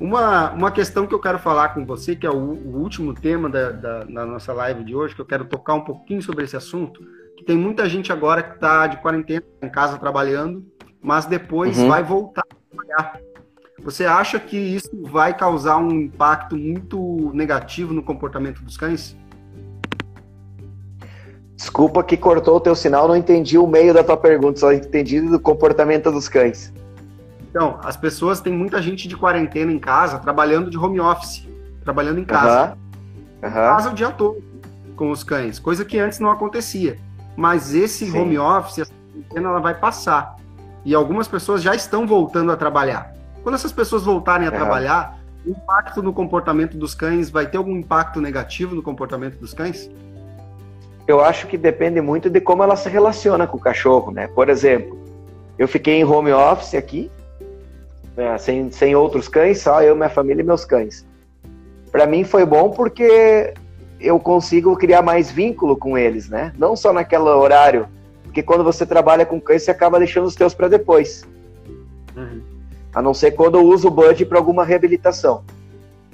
[0.00, 3.48] Uma, uma questão que eu quero falar com você, que é o, o último tema
[3.48, 6.56] da, da, da, nossa live de hoje, que eu quero tocar um pouquinho sobre esse
[6.56, 7.00] assunto,
[7.46, 10.64] tem muita gente agora que está de quarentena em casa trabalhando,
[11.00, 11.88] mas depois uhum.
[11.88, 13.20] vai voltar a trabalhar.
[13.82, 19.16] Você acha que isso vai causar um impacto muito negativo no comportamento dos cães?
[21.54, 25.20] Desculpa que cortou o teu sinal, não entendi o meio da tua pergunta, só entendi
[25.20, 26.72] do comportamento dos cães.
[27.50, 31.46] Então, as pessoas têm muita gente de quarentena em casa, trabalhando de home office,
[31.84, 32.72] trabalhando em casa.
[32.72, 32.78] Uhum.
[33.42, 33.48] Uhum.
[33.48, 34.42] Em casa o dia todo
[34.96, 36.96] com os cães, coisa que antes não acontecia.
[37.36, 38.18] Mas esse Sim.
[38.18, 40.36] home office, essa quarentena, ela vai passar.
[40.84, 43.12] E algumas pessoas já estão voltando a trabalhar.
[43.42, 44.56] Quando essas pessoas voltarem a uhum.
[44.56, 49.52] trabalhar, o impacto no comportamento dos cães vai ter algum impacto negativo no comportamento dos
[49.52, 49.90] cães?
[51.06, 54.26] eu acho que depende muito de como ela se relaciona com o cachorro, né?
[54.28, 54.98] Por exemplo,
[55.58, 57.10] eu fiquei em home office aqui,
[58.16, 61.06] né, sem, sem outros cães, só eu, minha família e meus cães.
[61.92, 63.52] Para mim foi bom porque
[64.04, 66.52] eu consigo criar mais vínculo com eles, né?
[66.58, 67.88] Não só naquele horário,
[68.24, 71.24] porque quando você trabalha com cães, você acaba deixando os teus para depois.
[72.14, 72.42] Uhum.
[72.94, 75.42] A não ser quando eu uso o Bud para alguma reabilitação.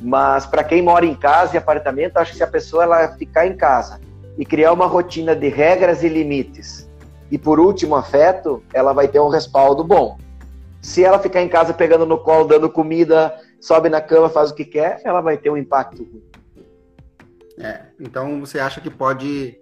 [0.01, 3.47] Mas para quem mora em casa e apartamento, acho que se a pessoa ela ficar
[3.47, 4.01] em casa
[4.39, 6.89] e criar uma rotina de regras e limites,
[7.31, 10.19] e por último, afeto, ela vai ter um respaldo bom.
[10.81, 14.55] Se ela ficar em casa pegando no colo, dando comida, sobe na cama, faz o
[14.55, 16.30] que quer, ela vai ter um impacto ruim.
[17.61, 19.57] É, então você acha que pode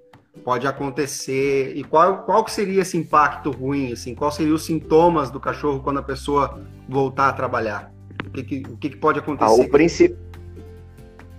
[0.45, 4.15] pode acontecer e qual qual que seria esse impacto ruim assim?
[4.15, 7.93] Qual seriam os sintomas do cachorro quando a pessoa voltar a trabalhar?
[8.25, 9.51] O que, que o que, que pode acontecer?
[9.51, 9.69] Ah, o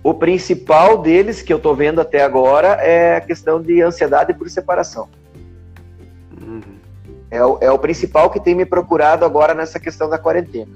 [0.02, 4.48] o principal deles, que eu estou vendo até agora, é a questão de ansiedade por
[4.48, 5.08] separação.
[6.40, 6.62] Uhum.
[7.30, 10.72] É, o, é o principal que tem me procurado agora nessa questão da quarentena.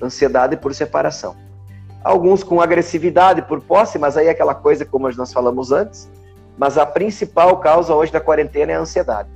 [0.00, 1.34] Ansiedade por separação.
[2.06, 6.08] Alguns com agressividade por posse, mas aí é aquela coisa como nós falamos antes.
[6.56, 9.28] Mas a principal causa hoje da quarentena é a ansiedade.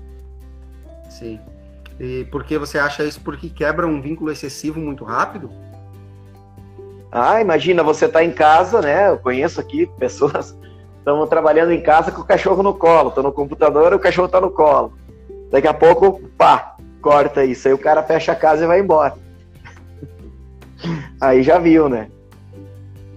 [1.08, 1.40] Sim.
[1.98, 3.20] E por que você acha isso?
[3.22, 5.50] Porque quebra um vínculo excessivo muito rápido?
[7.10, 9.10] Ah, imagina, você tá em casa, né?
[9.10, 10.56] Eu conheço aqui pessoas
[10.98, 14.40] estão trabalhando em casa com o cachorro no colo, estão no computador, o cachorro tá
[14.40, 14.92] no colo.
[15.50, 17.66] Daqui a pouco, pá, corta isso.
[17.66, 19.14] Aí o cara fecha a casa e vai embora.
[21.20, 22.08] Aí já viu, né?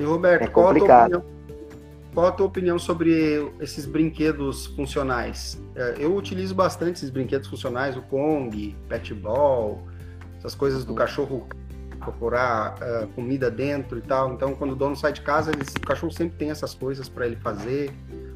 [0.04, 1.24] E Roberto, é qual, a opinião,
[2.14, 5.62] qual, a tua opinião sobre esses brinquedos funcionais?
[5.76, 9.82] É, eu utilizo bastante esses brinquedos funcionais, o Kong, Pet Ball,
[10.38, 11.48] essas coisas do cachorro
[12.00, 14.34] procurar uh, comida dentro e tal.
[14.34, 17.26] Então, quando o dono sai de casa, ele, o cachorro sempre tem essas coisas para
[17.26, 17.90] ele fazer.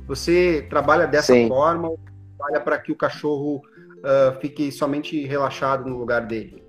[0.08, 1.50] Você trabalha dessa Sim.
[1.50, 2.00] forma ou
[2.38, 6.64] trabalha para que o cachorro uh, fique somente relaxado no lugar dele?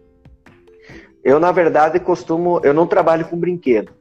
[1.23, 2.61] Eu, na verdade, costumo.
[2.65, 3.93] Eu não trabalho com brinquedo,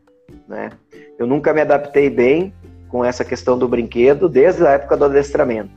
[0.48, 0.70] né?
[1.18, 2.54] Eu nunca me adaptei bem
[2.90, 5.72] com essa questão do brinquedo desde a época do adestramento.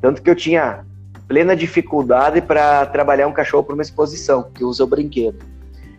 [0.00, 0.84] Tanto que eu tinha
[1.28, 5.38] plena dificuldade para trabalhar um cachorro para uma exposição, que usa o brinquedo.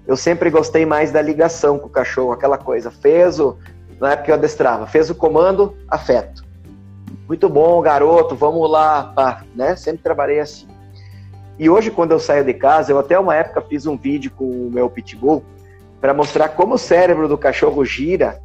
[0.06, 2.92] Eu sempre gostei mais da ligação com o cachorro, aquela coisa.
[2.92, 3.58] Fez o.
[4.00, 6.44] Na época eu adestrava, fez o comando, afeto.
[7.28, 9.76] Muito bom, garoto, vamos lá, pá, né?
[9.76, 10.68] Sempre trabalhei assim.
[11.58, 14.46] E hoje, quando eu saio de casa, eu até uma época fiz um vídeo com
[14.46, 15.44] o meu pitbull
[16.02, 18.42] para mostrar como o cérebro do cachorro gira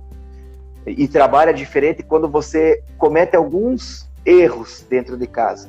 [0.86, 5.68] e trabalha diferente quando você comete alguns erros dentro de casa.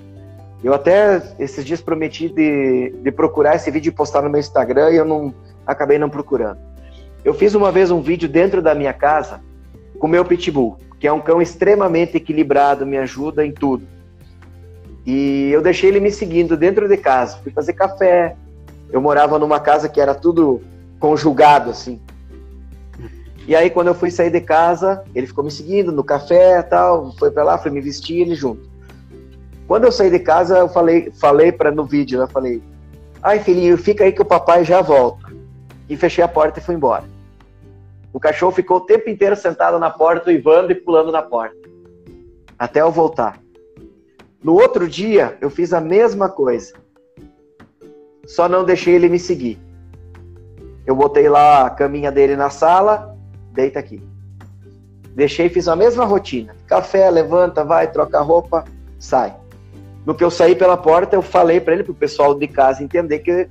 [0.63, 4.91] Eu até esses dias prometi de, de procurar esse vídeo e postar no meu Instagram
[4.91, 5.33] e eu não
[5.65, 6.59] acabei não procurando.
[7.23, 9.39] Eu fiz uma vez um vídeo dentro da minha casa
[9.97, 13.88] com meu pitbull, que é um cão extremamente equilibrado, me ajuda em tudo.
[15.05, 17.38] E eu deixei ele me seguindo dentro de casa.
[17.38, 18.35] Fui fazer café.
[18.91, 20.61] Eu morava numa casa que era tudo
[20.99, 22.01] conjugado, assim.
[23.47, 27.13] E aí, quando eu fui sair de casa, ele ficou me seguindo no café tal.
[27.17, 28.69] Foi para lá, fui me vestir ele junto.
[29.67, 32.61] Quando eu saí de casa, eu falei, falei para no vídeo, eu falei:
[33.23, 35.27] "Ai, filhinho, fica aí que o papai já volta".
[35.89, 37.05] E fechei a porta e fui embora.
[38.11, 41.55] O cachorro ficou o tempo inteiro sentado na porta, uivando e pulando na porta,
[42.57, 43.39] até eu voltar.
[44.43, 46.73] No outro dia, eu fiz a mesma coisa.
[48.25, 49.59] Só não deixei ele me seguir.
[50.88, 53.13] Eu botei lá a caminha dele na sala,
[53.51, 54.01] deita aqui.
[55.13, 56.55] Deixei, fiz a mesma rotina.
[56.65, 58.63] Café, levanta, vai, troca roupa,
[58.97, 59.35] sai.
[60.05, 62.81] No que eu saí pela porta, eu falei para ele, para o pessoal de casa
[62.81, 63.49] entender que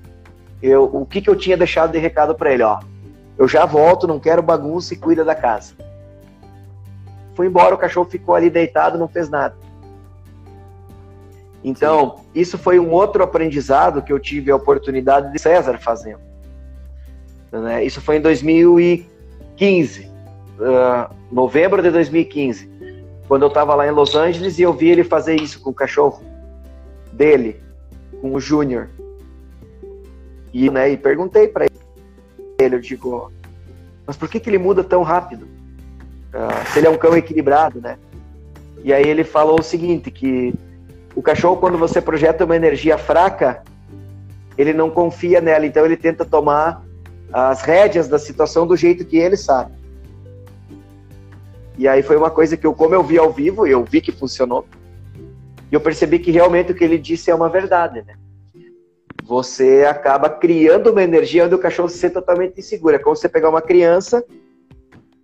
[0.63, 2.81] eu, o que, que eu tinha deixado de recado para ele, ó.
[3.37, 5.75] Eu já volto, não quero bagunça e cuida da casa.
[7.35, 9.55] Fui embora, o cachorro ficou ali deitado, não fez nada.
[11.63, 16.26] Então, isso foi um outro aprendizado que eu tive a oportunidade de César fazendo.
[17.61, 17.85] Né?
[17.85, 20.11] Isso foi em 2015,
[20.59, 22.71] uh, novembro de 2015,
[23.29, 25.75] quando eu estava lá em Los Angeles e eu vi ele fazer isso com o
[25.75, 26.23] cachorro
[27.13, 27.61] dele,
[28.21, 28.89] com o Júnior.
[30.53, 31.67] E, né, e perguntei para
[32.59, 33.31] ele, eu digo,
[34.07, 35.45] mas por que, que ele muda tão rápido?
[36.33, 37.99] Uh, se ele é um cão equilibrado, né?
[38.85, 40.55] E aí ele falou o seguinte, que
[41.15, 43.63] o cachorro, quando você projeta uma energia fraca,
[44.57, 46.86] ele não confia nela, então ele tenta tomar
[47.33, 49.73] as rédeas da situação do jeito que ele sabe.
[51.79, 54.13] E aí foi uma coisa que eu, como eu vi ao vivo, eu vi que
[54.13, 54.67] funcionou.
[55.71, 58.15] E eu percebi que realmente o que ele disse é uma verdade, né?
[59.25, 62.95] Você acaba criando uma energia onde o cachorro se sente totalmente inseguro.
[62.95, 64.25] É como você pegar uma criança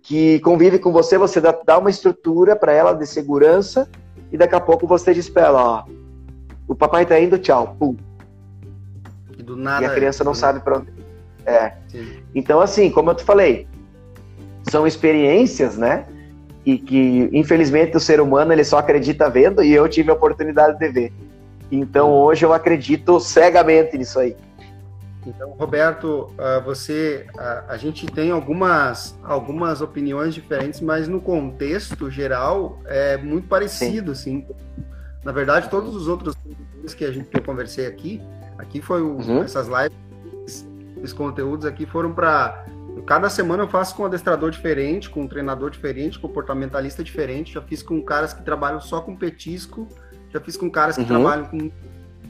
[0.01, 3.89] que convive com você, você dá, uma estrutura para ela de segurança
[4.31, 5.85] e daqui a pouco você diz pra ela, ó,
[6.67, 7.95] o papai tá indo, tchau, pum.
[9.37, 10.37] E, do nada, e a criança não né?
[10.37, 10.91] sabe pra onde.
[11.45, 11.73] É.
[11.89, 12.23] Sim.
[12.33, 13.67] Então, assim, como eu te falei,
[14.69, 16.05] são experiências, né?
[16.65, 20.77] E que, infelizmente, o ser humano ele só acredita vendo e eu tive a oportunidade
[20.79, 21.13] de ver.
[21.71, 24.35] Então, hoje eu acredito cegamente nisso aí.
[25.25, 27.25] Então, Roberto, ah, você,
[27.67, 34.45] a, gente tem algumas, algumas opiniões diferentes, mas no contexto geral é muito parecido, Sim.
[34.45, 34.55] assim.
[35.23, 36.35] Na verdade, todos os outros
[36.97, 38.21] que a gente que eu conversei aqui,
[38.57, 39.43] aqui foi o, uhum.
[39.43, 39.97] essas lives,
[41.03, 42.65] esses conteúdos aqui foram para
[43.05, 47.53] cada semana eu faço com um adestrador diferente, com um treinador diferente, comportamentalista diferente.
[47.53, 49.87] Já fiz com caras que trabalham só com petisco,
[50.31, 51.07] já fiz com caras que uhum.
[51.07, 51.71] trabalham com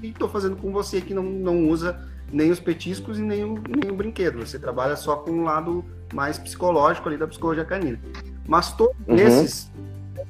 [0.02, 1.98] e estou fazendo com você que não, não usa
[2.32, 4.40] nem os petiscos e nem o, nem o brinquedo.
[4.40, 8.00] Você trabalha só com um lado mais psicológico ali da psicologia canina.
[8.46, 9.16] Mas todos uhum.
[9.16, 9.72] esses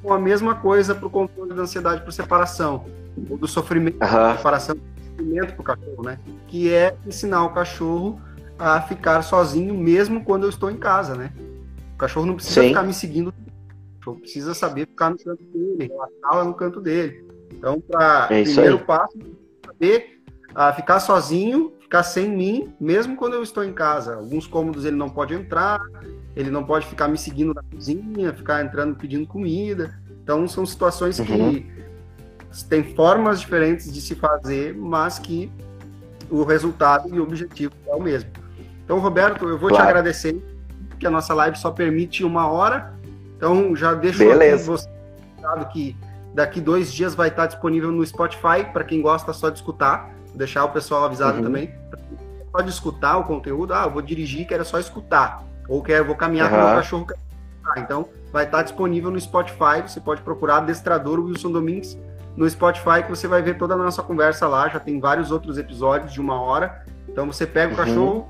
[0.02, 2.84] com a mesma coisa para o controle da ansiedade por separação,
[3.30, 4.08] ou do sofrimento uhum.
[4.08, 6.18] por separação, do sofrimento para o cachorro, né?
[6.46, 8.20] Que é ensinar o cachorro
[8.58, 11.32] a ficar sozinho mesmo quando eu estou em casa, né?
[11.94, 12.68] O cachorro não precisa Sim.
[12.68, 17.24] ficar me seguindo, o cachorro precisa saber ficar no canto dele, relaxar no canto dele.
[17.52, 18.84] Então, para é primeiro aí.
[18.84, 19.18] passo,
[19.66, 20.22] saber
[20.54, 24.16] a ficar sozinho ficar sem mim, mesmo quando eu estou em casa.
[24.16, 25.80] Alguns cômodos ele não pode entrar,
[26.34, 29.96] ele não pode ficar me seguindo na cozinha, ficar entrando pedindo comida.
[30.22, 31.26] Então são situações uhum.
[31.26, 31.72] que
[32.68, 35.52] tem formas diferentes de se fazer, mas que
[36.28, 38.30] o resultado e o objetivo é o mesmo.
[38.84, 39.84] Então, Roberto, eu vou claro.
[39.84, 40.42] te agradecer,
[40.98, 42.94] que a nossa live só permite uma hora.
[43.36, 44.70] Então, já deixo Beleza.
[44.70, 44.88] você
[45.72, 45.96] que
[46.32, 50.64] daqui dois dias vai estar disponível no Spotify para quem gosta só de escutar deixar
[50.64, 51.44] o pessoal avisado uhum.
[51.44, 51.74] também.
[52.52, 55.42] Pode escutar o conteúdo, ah, eu vou dirigir, quero só escutar.
[55.68, 56.58] Ou quero, vou caminhar uhum.
[56.58, 57.06] com o meu cachorro.
[57.78, 59.80] Então, vai estar disponível no Spotify.
[59.86, 61.98] Você pode procurar Adestrador Wilson Domingues
[62.36, 64.68] no Spotify, que você vai ver toda a nossa conversa lá.
[64.68, 66.84] Já tem vários outros episódios de uma hora.
[67.08, 67.84] Então você pega o uhum.
[67.84, 68.28] cachorro,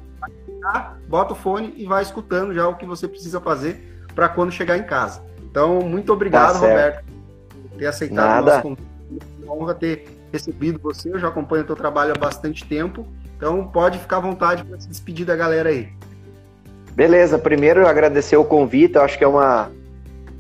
[1.09, 4.79] bota o fone e vai escutando já o que você precisa fazer para quando chegar
[4.79, 5.23] em casa.
[5.51, 7.05] Então, muito obrigado, tá Roberto,
[7.62, 8.43] por ter aceitado Nada.
[8.43, 8.89] o nosso convite.
[9.21, 11.11] É uma honra ter recebido você.
[11.11, 13.07] Eu já acompanho o teu trabalho há bastante tempo.
[13.37, 15.89] Então, pode ficar à vontade para se despedir da galera aí.
[16.93, 18.97] Beleza, primeiro agradecer o convite.
[18.97, 19.71] Eu acho que é uma,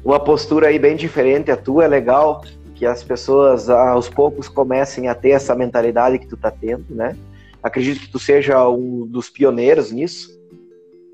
[0.04, 2.42] uma postura aí bem diferente a tua, é legal
[2.74, 7.16] que as pessoas aos poucos comecem a ter essa mentalidade que tu tá tendo, né?
[7.64, 10.38] Acredito que tu seja um dos pioneiros nisso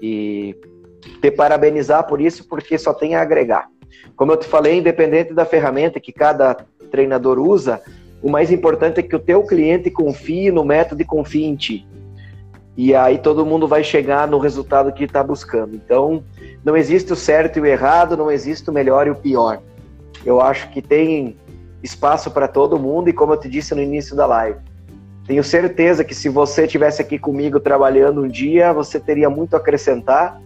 [0.03, 0.57] e
[1.23, 3.69] te parabenizar por isso, porque só tem a agregar.
[4.17, 6.57] Como eu te falei, independente da ferramenta que cada
[6.91, 7.81] treinador usa,
[8.21, 11.87] o mais importante é que o teu cliente confie no método e confie em ti.
[12.77, 15.77] E aí todo mundo vai chegar no resultado que está buscando.
[15.77, 16.25] Então,
[16.65, 19.63] não existe o certo e o errado, não existe o melhor e o pior.
[20.27, 21.37] Eu acho que tem
[21.81, 24.59] espaço para todo mundo e como eu te disse no início da live,
[25.31, 29.59] tenho certeza que se você tivesse aqui comigo trabalhando um dia, você teria muito a
[29.59, 30.43] acrescentar,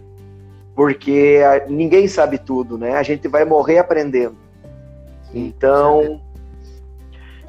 [0.75, 2.95] porque ninguém sabe tudo, né?
[2.95, 4.35] A gente vai morrer aprendendo.
[5.33, 6.21] Então,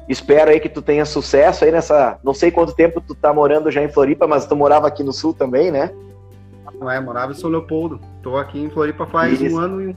[0.09, 2.19] espero aí que tu tenha sucesso aí nessa.
[2.23, 5.13] Não sei quanto tempo tu tá morando já em Floripa, mas tu morava aqui no
[5.13, 5.91] sul também, né?
[6.79, 8.01] Não é, morava em São Leopoldo.
[8.23, 9.55] Tô aqui em Floripa faz Isso.
[9.55, 9.95] um ano e um.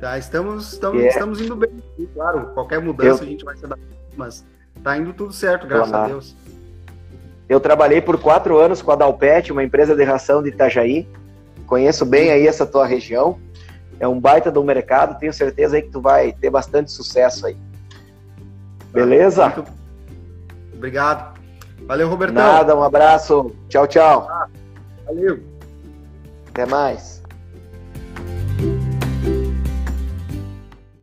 [0.00, 1.14] Tá, estamos, estamos, yeah.
[1.14, 1.70] estamos indo bem.
[2.14, 3.26] Claro, qualquer mudança Eu...
[3.26, 4.53] a gente vai se adaptar, mas
[4.84, 6.36] tá indo tudo certo, graças a Deus.
[7.48, 11.08] Eu trabalhei por quatro anos com a Dalpet, uma empresa de ração de Itajaí.
[11.66, 13.38] Conheço bem aí essa tua região.
[13.98, 17.56] É um baita do mercado, tenho certeza aí que tu vai ter bastante sucesso aí.
[18.92, 19.48] Beleza?
[19.48, 19.72] Muito...
[20.74, 21.38] Obrigado.
[21.86, 22.42] Valeu, Robertão.
[22.42, 23.54] Nada, um abraço.
[23.68, 24.28] Tchau, tchau.
[25.06, 25.42] Valeu.
[26.48, 27.13] Até mais.